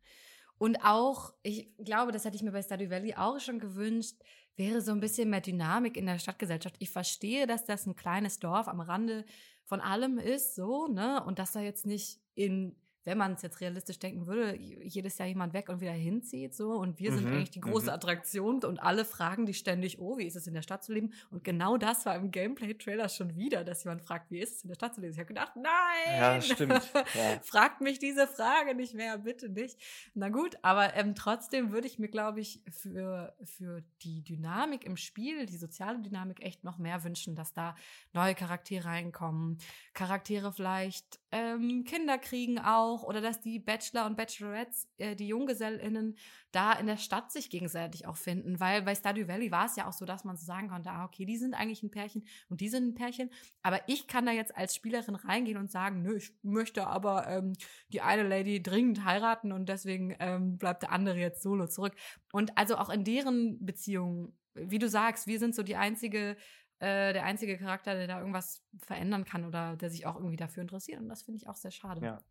[0.58, 4.16] Und auch, ich glaube, das hätte ich mir bei Stardew Valley auch schon gewünscht,
[4.56, 6.76] wäre so ein bisschen mehr Dynamik in der Stadtgesellschaft.
[6.80, 9.26] Ich verstehe, dass das ein kleines Dorf am Rande
[9.66, 11.24] von allem ist, so, ne?
[11.24, 15.28] Und dass da jetzt nicht in wenn man es jetzt realistisch denken würde, jedes Jahr
[15.28, 16.74] jemand weg und wieder hinzieht, so.
[16.74, 17.94] Und wir sind mhm, eigentlich die große mhm.
[17.94, 21.14] Attraktion und alle fragen die ständig, oh, wie ist es in der Stadt zu leben?
[21.32, 24.68] Und genau das war im Gameplay-Trailer schon wieder, dass jemand fragt, wie ist es in
[24.68, 25.14] der Stadt zu leben?
[25.14, 26.20] Ich habe gedacht, nein!
[26.20, 26.72] Ja, stimmt.
[27.14, 27.40] Ja.
[27.42, 29.78] Fragt mich diese Frage nicht mehr, bitte nicht.
[30.14, 34.98] Na gut, aber ähm, trotzdem würde ich mir, glaube ich, für, für die Dynamik im
[34.98, 37.76] Spiel, die soziale Dynamik echt noch mehr wünschen, dass da
[38.14, 39.58] neue Charaktere reinkommen.
[39.94, 46.18] Charaktere vielleicht ähm, Kinder kriegen auch oder dass die Bachelor und Bachelorettes, äh, die JunggesellInnen,
[46.52, 48.60] da in der Stadt sich gegenseitig auch finden.
[48.60, 51.06] Weil bei Stardew Valley war es ja auch so, dass man so sagen konnte, ah,
[51.06, 53.30] okay, die sind eigentlich ein Pärchen und die sind ein Pärchen.
[53.62, 57.54] Aber ich kann da jetzt als Spielerin reingehen und sagen, nö, ich möchte aber ähm,
[57.94, 61.94] die eine Lady dringend heiraten und deswegen ähm, bleibt der andere jetzt solo zurück.
[62.34, 66.36] Und also auch in deren Beziehungen, wie du sagst, wir sind so die einzige
[66.82, 70.62] äh, der einzige Charakter, der da irgendwas verändern kann oder der sich auch irgendwie dafür
[70.62, 71.00] interessiert.
[71.00, 72.04] Und das finde ich auch sehr schade.
[72.04, 72.24] Ja.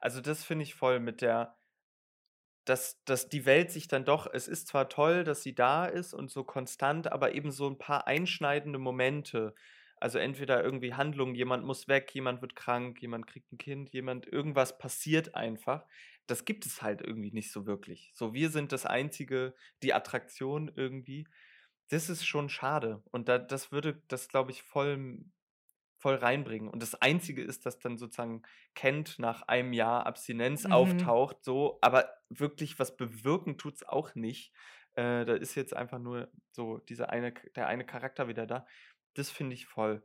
[0.00, 1.56] Also das finde ich voll mit der,
[2.66, 6.12] dass, dass die Welt sich dann doch, es ist zwar toll, dass sie da ist
[6.12, 9.54] und so konstant, aber eben so ein paar einschneidende Momente.
[9.98, 14.26] Also entweder irgendwie Handlungen, jemand muss weg, jemand wird krank, jemand kriegt ein Kind, jemand,
[14.26, 15.86] irgendwas passiert einfach.
[16.26, 18.10] Das gibt es halt irgendwie nicht so wirklich.
[18.12, 21.26] So, wir sind das einzige, die Attraktion irgendwie
[21.88, 23.02] das ist schon schade.
[23.10, 25.24] Und da, das würde das, glaube ich, voll,
[25.98, 26.68] voll reinbringen.
[26.68, 28.42] Und das Einzige ist, dass dann sozusagen
[28.74, 30.72] Kent nach einem Jahr Abstinenz mhm.
[30.72, 34.52] auftaucht, so, aber wirklich was bewirken tut es auch nicht.
[34.94, 38.66] Äh, da ist jetzt einfach nur so dieser eine, der eine Charakter wieder da.
[39.14, 40.04] Das finde ich voll.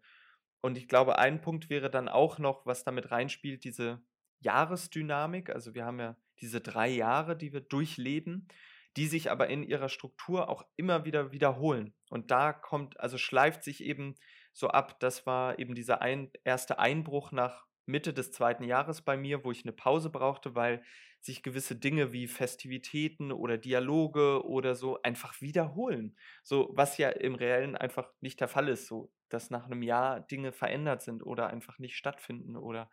[0.62, 4.02] Und ich glaube, ein Punkt wäre dann auch noch, was damit reinspielt, diese
[4.40, 5.50] Jahresdynamik.
[5.50, 8.48] Also wir haben ja diese drei Jahre, die wir durchleben
[8.98, 11.94] die sich aber in ihrer Struktur auch immer wieder wiederholen.
[12.10, 14.16] Und da kommt, also schleift sich eben
[14.54, 19.18] so ab, das war eben dieser ein, erste Einbruch nach Mitte des zweiten Jahres bei
[19.18, 20.84] mir, wo ich eine Pause brauchte, weil
[21.20, 26.18] sich gewisse Dinge wie Festivitäten oder Dialoge oder so einfach wiederholen.
[26.44, 30.20] So, was ja im Reellen einfach nicht der Fall ist, so, dass nach einem Jahr
[30.20, 32.90] Dinge verändert sind oder einfach nicht stattfinden oder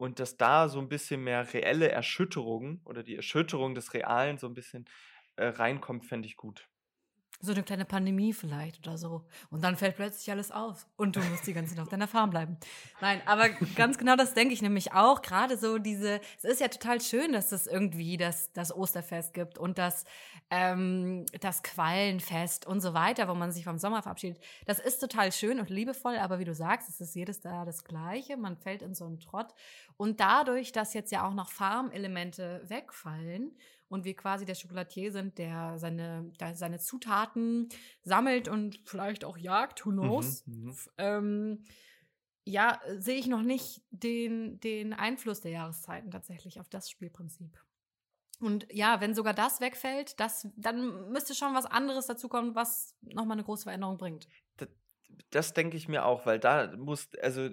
[0.00, 4.46] und dass da so ein bisschen mehr reelle Erschütterung oder die Erschütterung des Realen so
[4.48, 4.86] ein bisschen
[5.36, 6.69] äh, reinkommt, fände ich gut.
[7.42, 9.24] So eine kleine Pandemie vielleicht oder so.
[9.50, 10.86] Und dann fällt plötzlich alles auf.
[10.96, 12.58] Und du musst die ganze Zeit auf deiner Farm bleiben.
[13.00, 15.22] Nein, aber ganz genau das denke ich nämlich auch.
[15.22, 19.56] Gerade so diese, es ist ja total schön, dass es irgendwie das, das Osterfest gibt
[19.56, 20.04] und das,
[20.50, 24.42] ähm, das Quallenfest und so weiter, wo man sich vom Sommer verabschiedet.
[24.66, 27.84] Das ist total schön und liebevoll, aber wie du sagst, es ist jedes Jahr das
[27.84, 28.36] Gleiche.
[28.36, 29.54] Man fällt in so einen Trott.
[29.96, 33.52] Und dadurch, dass jetzt ja auch noch Farmelemente wegfallen
[33.90, 37.68] und wir quasi der Schokolatier sind, der seine, der seine Zutaten
[38.02, 40.46] sammelt und vielleicht auch jagt, who knows.
[40.46, 40.76] Mhm, mhm.
[40.96, 41.64] ähm,
[42.44, 47.60] ja, sehe ich noch nicht den, den Einfluss der Jahreszeiten tatsächlich auf das Spielprinzip.
[48.40, 53.36] Und ja, wenn sogar das wegfällt, das, dann müsste schon was anderes dazukommen, was nochmal
[53.36, 54.28] eine große Veränderung bringt.
[54.56, 54.68] Das,
[55.30, 57.50] das denke ich mir auch, weil da muss, also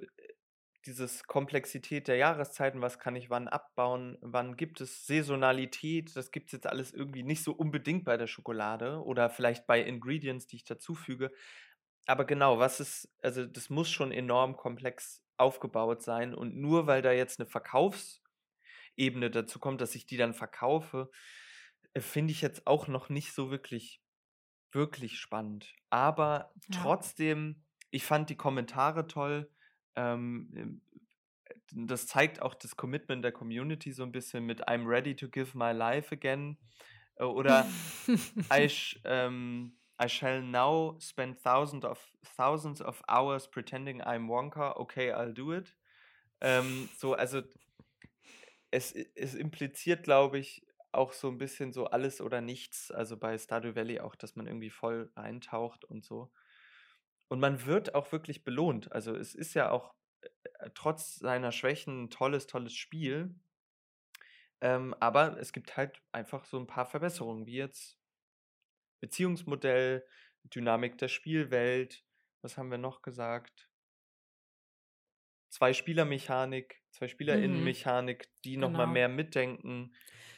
[0.88, 6.48] dieses Komplexität der Jahreszeiten, was kann ich wann abbauen, wann gibt es Saisonalität, das gibt
[6.48, 10.56] es jetzt alles irgendwie nicht so unbedingt bei der Schokolade oder vielleicht bei Ingredients, die
[10.56, 11.32] ich dazufüge.
[12.06, 17.02] Aber genau, was ist, also das muss schon enorm komplex aufgebaut sein und nur weil
[17.02, 21.12] da jetzt eine Verkaufsebene dazu kommt, dass ich die dann verkaufe,
[21.94, 24.02] äh, finde ich jetzt auch noch nicht so wirklich,
[24.72, 25.76] wirklich spannend.
[25.90, 26.82] Aber ja.
[26.82, 29.52] trotzdem, ich fand die Kommentare toll
[29.98, 30.82] ähm, ähm,
[31.74, 35.58] das zeigt auch das Commitment der Community so ein bisschen mit I'm ready to give
[35.58, 36.58] my life again
[37.18, 37.68] äh, oder
[38.54, 42.00] I, sh, ähm, I shall now spend thousands of,
[42.38, 45.76] thousands of hours pretending I'm Wonka, okay, I'll do it.
[46.40, 47.42] Ähm, so, also
[48.72, 52.92] es, es impliziert, glaube ich, auch so ein bisschen so alles oder nichts.
[52.92, 56.32] Also bei Stardew Valley auch, dass man irgendwie voll eintaucht und so.
[57.30, 58.92] Und man wird auch wirklich belohnt.
[58.92, 59.96] Also es ist ja auch
[60.60, 63.36] äh, trotz seiner Schwächen ein tolles, tolles Spiel.
[64.62, 68.00] Ähm, aber es gibt halt einfach so ein paar Verbesserungen, wie jetzt
[69.00, 70.08] Beziehungsmodell,
[70.44, 72.06] Dynamik der Spielwelt.
[72.44, 73.72] Was haben wir noch gesagt?
[75.50, 77.78] Zwei Spielermechanik, zwei Mhm.
[77.90, 78.88] SpielerInnen-Mechanik, die nochmal Genau.
[78.88, 79.94] mehr mitdenken.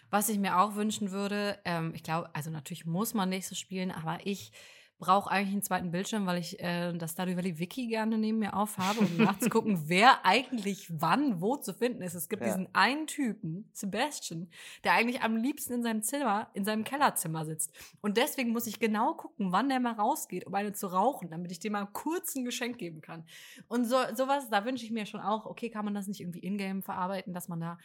[0.09, 3.55] Was ich mir auch wünschen würde, ähm, ich glaube, also natürlich muss man nicht so
[3.55, 4.51] spielen, aber ich
[4.99, 8.53] brauche eigentlich einen zweiten Bildschirm, weil ich äh, das Stardew Valley Wiki gerne neben mir
[8.53, 12.13] aufhabe, um nachzugucken, wer eigentlich wann wo zu finden ist.
[12.13, 12.49] Es gibt Ja.
[12.49, 14.49] diesen einen Typen, Sebastian,
[14.83, 17.73] der eigentlich am liebsten in seinem Zimmer, in seinem Kellerzimmer sitzt.
[18.01, 21.51] Und deswegen muss ich genau gucken, wann der mal rausgeht, um eine zu rauchen, damit
[21.51, 23.25] ich dem mal kurz ein Geschenk geben kann.
[23.67, 26.39] Und so sowas, da wünsche ich mir schon auch, okay, kann man das nicht irgendwie
[26.39, 27.77] in-game verarbeiten, dass man da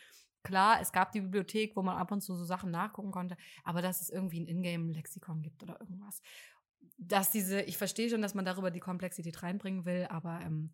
[0.44, 3.80] Klar, es gab die Bibliothek, wo man ab und zu so Sachen nachgucken konnte, aber
[3.80, 6.20] dass es irgendwie ein Ingame-Lexikon gibt oder irgendwas.
[6.98, 10.72] Dass diese, ich verstehe schon, dass man darüber die Komplexität reinbringen will, aber ähm,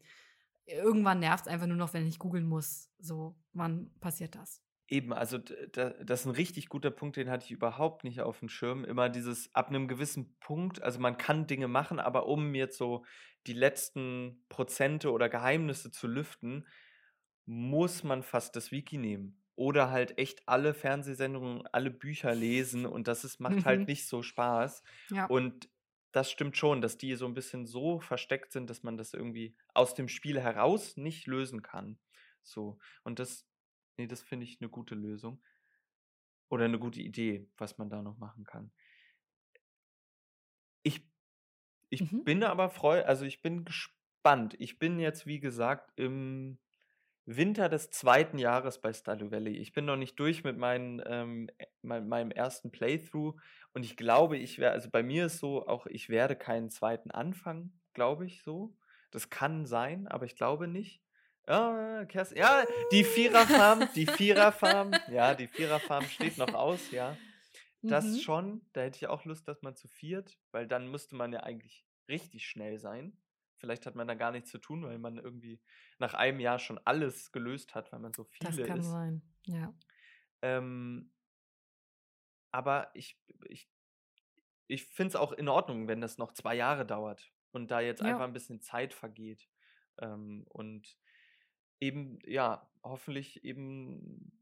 [0.67, 2.91] irgendwann nervt es einfach nur noch, wenn ich googeln muss.
[2.99, 4.63] So, wann passiert das?
[4.89, 8.41] Eben, also da, das ist ein richtig guter Punkt, den hatte ich überhaupt nicht auf
[8.41, 8.85] dem Schirm.
[8.85, 13.05] Immer dieses ab einem gewissen Punkt, also man kann Dinge machen, aber um jetzt so
[13.47, 16.67] die letzten Prozente oder Geheimnisse zu lüften,
[17.47, 19.43] muss man fast das Wiki nehmen.
[19.55, 23.87] Oder halt echt alle Fernsehsendungen, alle Bücher lesen und das ist, macht halt Mhm.
[23.89, 24.83] nicht so Spaß.
[25.11, 25.27] Ja.
[25.27, 25.69] Und
[26.13, 29.57] das stimmt schon, dass die so ein bisschen so versteckt sind, dass man das irgendwie
[29.75, 31.99] aus dem Spiel heraus nicht lösen kann.
[32.43, 32.79] So.
[33.05, 33.47] Und das,
[33.97, 35.43] nee, das finde ich eine gute Lösung.
[36.51, 38.73] Oder eine gute Idee, was man da noch machen kann.
[40.83, 41.03] Ich,
[41.91, 42.25] ich Mhm.
[42.25, 44.55] bin aber freu, also ich bin gespannt.
[44.59, 46.59] Ich bin jetzt, wie gesagt, im
[47.27, 49.57] Winter des zweiten Jahres bei Stardew Valley.
[49.57, 53.41] Ich bin noch nicht durch mit meinen, ähm, ä- mein, meinem ersten Playthrough
[53.73, 57.11] und ich glaube, ich werde, also bei mir ist so, auch ich werde keinen zweiten
[57.11, 58.77] anfangen, glaube ich so.
[59.11, 61.03] Das kann sein, aber ich glaube nicht.
[61.47, 67.21] Ah, Kerstin, ja, die Viererfarm, die Viererfarm, ja, die Viererfarm steht noch aus, ja.
[67.87, 68.21] Das Mhm.
[68.21, 71.41] schon, da hätte ich auch Lust, dass man zu viert, weil dann müsste man ja
[71.43, 73.19] eigentlich richtig schnell sein.
[73.61, 75.61] Vielleicht hat man da gar nichts zu tun, weil man irgendwie
[75.99, 78.91] nach einem Jahr schon alles gelöst hat, weil man so Das viele kann ist.
[78.91, 79.23] sein.
[79.47, 79.73] Ja.
[80.43, 81.11] Ähm,
[82.53, 83.71] aber ich, ich,
[84.69, 88.03] ich finde es auch in Ordnung, wenn das noch zwei Jahre dauert und da jetzt
[88.03, 88.25] einfach Ja.
[88.25, 89.49] ein bisschen Zeit vergeht.
[89.99, 90.97] Ähm, und
[91.81, 94.40] eben, ja, hoffentlich eben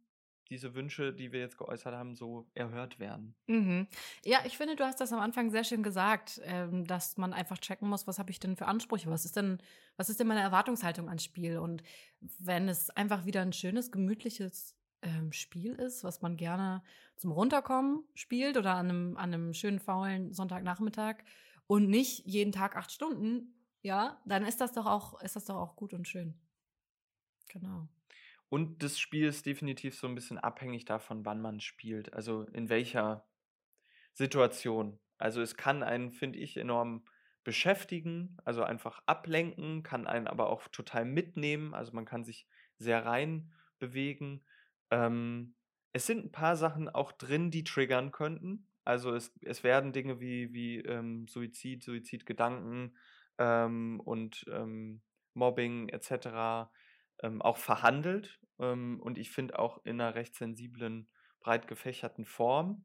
[0.50, 3.34] diese Wünsche, die wir jetzt geäußert haben, so erhört werden.
[3.46, 3.86] Mhm.
[4.24, 7.58] Ja, ich finde, du hast das am Anfang sehr schön gesagt, ähm, dass man einfach
[7.58, 9.58] checken muss, was habe ich denn für Ansprüche, was ist denn,
[9.96, 11.58] was ist denn meine Erwartungshaltung ans Spiel?
[11.58, 11.82] Und
[12.38, 16.82] wenn es einfach wieder ein schönes, gemütliches ähm, Spiel ist, was man gerne
[17.16, 21.16] zum Runterkommen spielt oder an einem, an einem schönen, faulen Sonntagnachmittag
[21.66, 25.56] und nicht jeden Tag acht Stunden, ja, dann ist das doch auch, ist das doch
[25.56, 26.34] auch gut und schön.
[27.48, 27.88] Genau.
[28.48, 32.68] Und das Spiel ist definitiv so ein bisschen abhängig davon, wann man spielt, also in
[32.68, 33.26] welcher
[34.14, 34.98] Situation.
[35.18, 37.04] Also es kann einen, finde ich, enorm
[37.44, 42.46] beschäftigen, also einfach ablenken, kann einen aber auch total mitnehmen, also man kann sich
[42.78, 44.44] sehr rein bewegen.
[44.90, 45.54] Ähm,
[45.92, 48.66] es sind ein paar Sachen auch drin, die triggern könnten.
[48.84, 52.96] Also es, es werden Dinge wie, wie ähm, Suizid, Suizidgedanken
[53.38, 55.02] ähm, und ähm,
[55.34, 56.70] Mobbing etc.
[57.22, 61.08] Ähm, auch verhandelt ähm, und ich finde auch in einer recht sensiblen,
[61.40, 62.84] breit gefächerten Form.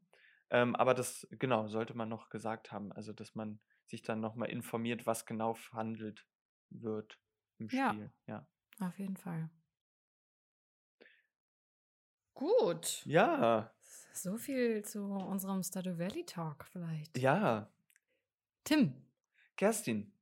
[0.50, 2.92] Ähm, aber das, genau, sollte man noch gesagt haben.
[2.92, 6.26] Also, dass man sich dann nochmal informiert, was genau verhandelt
[6.70, 7.18] wird
[7.58, 7.90] im Ja.
[7.90, 8.12] Spiel.
[8.26, 8.46] Ja.
[8.80, 9.50] Auf jeden Fall.
[12.34, 13.02] Gut.
[13.06, 13.72] Ja,
[14.12, 17.18] So viel zu unserem Stardew Valley Talk vielleicht.
[17.18, 17.70] ja.
[18.64, 18.94] Tim,
[19.56, 20.12] Kerstin,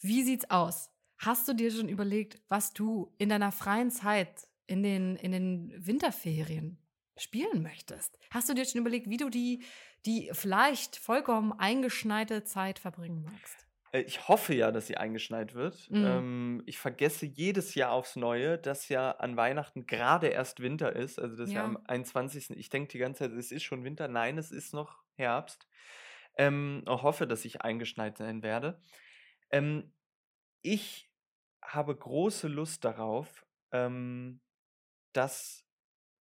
[0.00, 0.91] wie sieht's aus?
[1.24, 5.72] Hast du dir schon überlegt, was du in deiner freien Zeit in den, in den
[5.86, 6.78] Winterferien
[7.16, 8.18] spielen möchtest?
[8.30, 9.62] Hast du dir schon überlegt, wie du die,
[10.04, 13.66] die vielleicht vollkommen eingeschneite Zeit verbringen magst?
[13.92, 15.90] äh, ich hoffe ja, dass sie eingeschneit wird.
[15.90, 16.02] Mhm.
[16.02, 21.18] Ähm, ich vergesse jedes Jahr aufs Neue, dass ja an Weihnachten gerade erst Winter ist.
[21.18, 21.64] Also, das ist ja Ja.
[21.64, 22.56] am 21.
[22.58, 24.08] Ich denke die ganze Zeit, es ist schon Winter.
[24.08, 25.66] Nein, es ist noch Herbst.
[26.36, 28.80] Ähm, ich hoffe, dass ich eingeschneit sein werde.
[29.50, 29.92] Ähm,
[30.62, 31.11] ich
[31.62, 34.40] habe große Lust darauf, ähm,
[35.12, 35.64] dass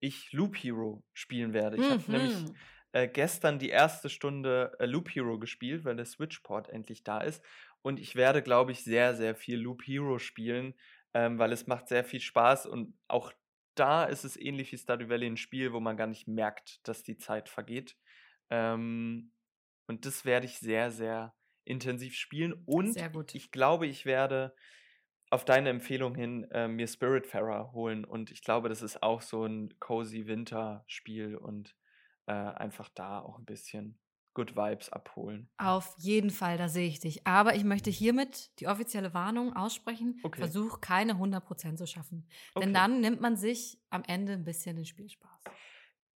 [0.01, 1.79] ich Loop Hero spielen werde.
[1.79, 2.57] Ich habe nämlich Mhm.
[2.93, 7.45] äh, gestern die erste Stunde äh, Loop Hero gespielt, weil der Switchport endlich da ist.
[7.83, 10.75] Und ich werde, glaube ich, sehr, sehr viel Loop Hero spielen,
[11.15, 12.67] ähm, weil es macht sehr viel Spaß.
[12.67, 13.33] Und auch
[13.75, 17.03] da ist es ähnlich wie Stardew Valley ein Spiel, wo man gar nicht merkt, dass
[17.03, 17.97] die Zeit vergeht.
[18.51, 19.33] Ähm,
[19.87, 22.63] und das werde ich sehr, sehr intensiv spielen.
[22.67, 23.35] Und Sehr gut.
[23.35, 24.55] ich glaube, ich werde
[25.33, 28.05] auf deine Empfehlung hin äh, mir Spiritfarer holen.
[28.05, 31.75] Und ich glaube, das ist auch so ein cozy Winterspiel und
[32.27, 33.99] äh, einfach da auch ein bisschen
[34.35, 35.49] Good Vibes abholen.
[35.57, 37.27] Auf jeden Fall, da sehe ich dich.
[37.27, 40.21] Aber ich möchte hiermit die offizielle Warnung aussprechen.
[40.23, 40.39] Okay.
[40.39, 42.29] Versuch keine 100% zu schaffen.
[42.55, 42.73] Denn Okay.
[42.75, 45.45] dann nimmt man sich am Ende ein bisschen den Spielspaß.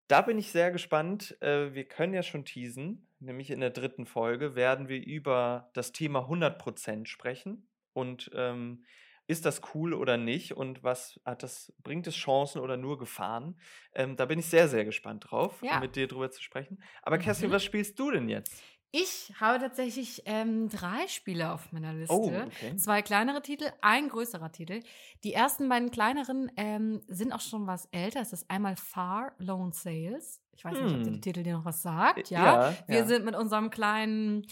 [0.08, 1.40] Da bin ich sehr gespannt.
[1.40, 5.92] Äh, wir können ja schon teasen, nämlich in der dritten Folge werden wir über das
[5.92, 7.68] Thema 100% sprechen.
[7.92, 8.84] Und ähm,
[9.26, 10.52] ist das cool oder nicht?
[10.56, 13.58] Und was hat das, bringt es Chancen oder nur Gefahren?
[13.94, 15.80] Ähm, da bin ich sehr, sehr gespannt drauf, Ja.
[15.80, 16.82] mit dir drüber zu sprechen.
[17.02, 17.52] Aber Kerstin, Mhm.
[17.54, 18.62] was spielst du denn jetzt?
[18.96, 22.14] Ich habe tatsächlich ähm, drei Spiele auf meiner Liste.
[22.14, 22.76] Oh, okay.
[22.76, 24.80] Zwei kleinere Titel, ein größerer Titel.
[25.24, 28.20] Die ersten beiden kleineren ähm, sind auch schon was älter.
[28.20, 30.40] Es ist einmal Far Lone Sales.
[30.52, 31.20] Ich weiß nicht, ob der Hm.
[31.22, 32.30] Titel dir noch was sagt.
[32.30, 32.70] Ja.
[32.70, 33.04] ja, Wir ja.
[33.04, 34.46] sind mit unserem kleinen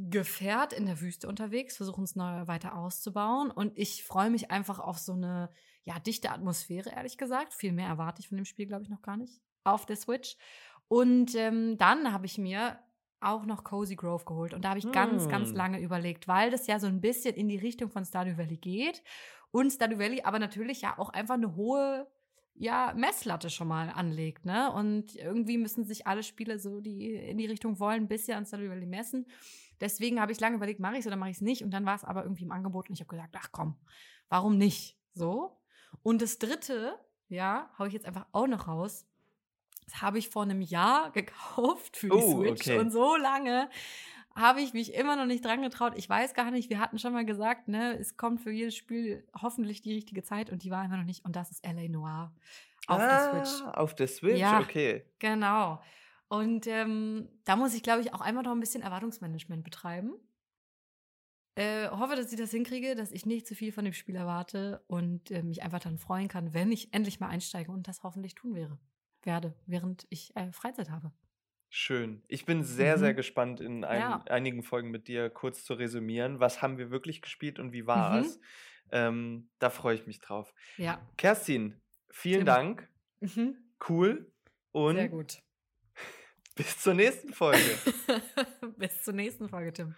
[0.00, 3.50] Gefährt in der Wüste unterwegs, versuchen es neu weiter auszubauen.
[3.50, 5.50] Und ich freue mich einfach auf so eine
[5.82, 7.52] ja, dichte Atmosphäre, ehrlich gesagt.
[7.52, 9.40] Viel mehr erwarte ich von dem Spiel, glaube ich, noch gar nicht.
[9.64, 10.36] Auf der Switch.
[10.86, 12.78] Und ähm, dann habe ich mir
[13.20, 14.54] auch noch Cozy Grove geholt.
[14.54, 15.56] Und da habe ich ganz, ganz Hm.
[15.56, 19.02] lange überlegt, weil das ja so ein bisschen in die Richtung von Stardew Valley geht.
[19.50, 22.06] Und Stardew Valley aber natürlich ja auch einfach eine hohe
[22.60, 24.72] ja, Messlatte schon mal anlegt, ne?
[24.72, 28.68] Und irgendwie müssen sich alle Spiele so, die in die Richtung wollen, bisschen an Stardew
[28.68, 29.26] Valley messen.
[29.80, 31.62] Deswegen habe ich lange überlegt, mache ich es oder mache ich es nicht?
[31.62, 33.76] Und dann war es aber irgendwie im Angebot und ich habe gesagt, ach komm,
[34.28, 34.98] warum nicht?
[35.14, 35.56] So.
[36.02, 36.98] Und das dritte,
[37.28, 39.06] ja, hau ich jetzt einfach auch noch raus.
[39.84, 42.62] Das habe ich vor einem Jahr gekauft für die Oh, Switch.
[42.68, 42.78] okay.
[42.78, 43.70] Und so lange
[44.38, 45.92] habe ich mich immer noch nicht dran getraut.
[45.96, 49.26] Ich weiß gar nicht, wir hatten schon mal gesagt, ne, es kommt für jedes Spiel
[49.40, 51.24] hoffentlich die richtige Zeit und die war einfach noch nicht.
[51.24, 52.32] Und das ist LA Noir
[52.86, 53.62] auf der Switch.
[53.64, 54.60] Ah, Auf der Switch, Ja.
[54.60, 55.04] okay.
[55.18, 55.82] Genau.
[56.28, 60.14] Und ähm, da muss ich, glaube ich, auch einfach noch ein bisschen Erwartungsmanagement betreiben.
[61.54, 64.84] Äh, hoffe, dass ich das hinkriege, dass ich nicht zu viel von dem Spiel erwarte
[64.86, 68.34] und äh, mich einfach dann freuen kann, wenn ich endlich mal einsteige und das hoffentlich
[68.36, 68.78] tun wäre,
[69.22, 71.10] werde, während ich äh, Freizeit habe.
[71.70, 72.22] Schön.
[72.28, 73.16] Ich bin sehr, sehr Mhm.
[73.16, 74.24] gespannt, in ein, Ja.
[74.28, 76.40] einigen Folgen mit dir kurz zu resümieren.
[76.40, 78.18] Was haben wir wirklich gespielt und wie war Mhm.
[78.24, 78.40] es?
[78.90, 80.54] Ähm, da freue ich mich drauf.
[80.78, 81.00] Ja.
[81.18, 81.78] Kerstin,
[82.10, 82.46] vielen Tim.
[82.46, 82.88] Dank.
[83.20, 83.56] Mhm.
[83.88, 84.32] Cool.
[84.72, 85.42] Und Sehr gut.
[86.56, 87.58] bis zur nächsten Folge.
[88.78, 89.94] Bis zur nächsten Folge, Tim.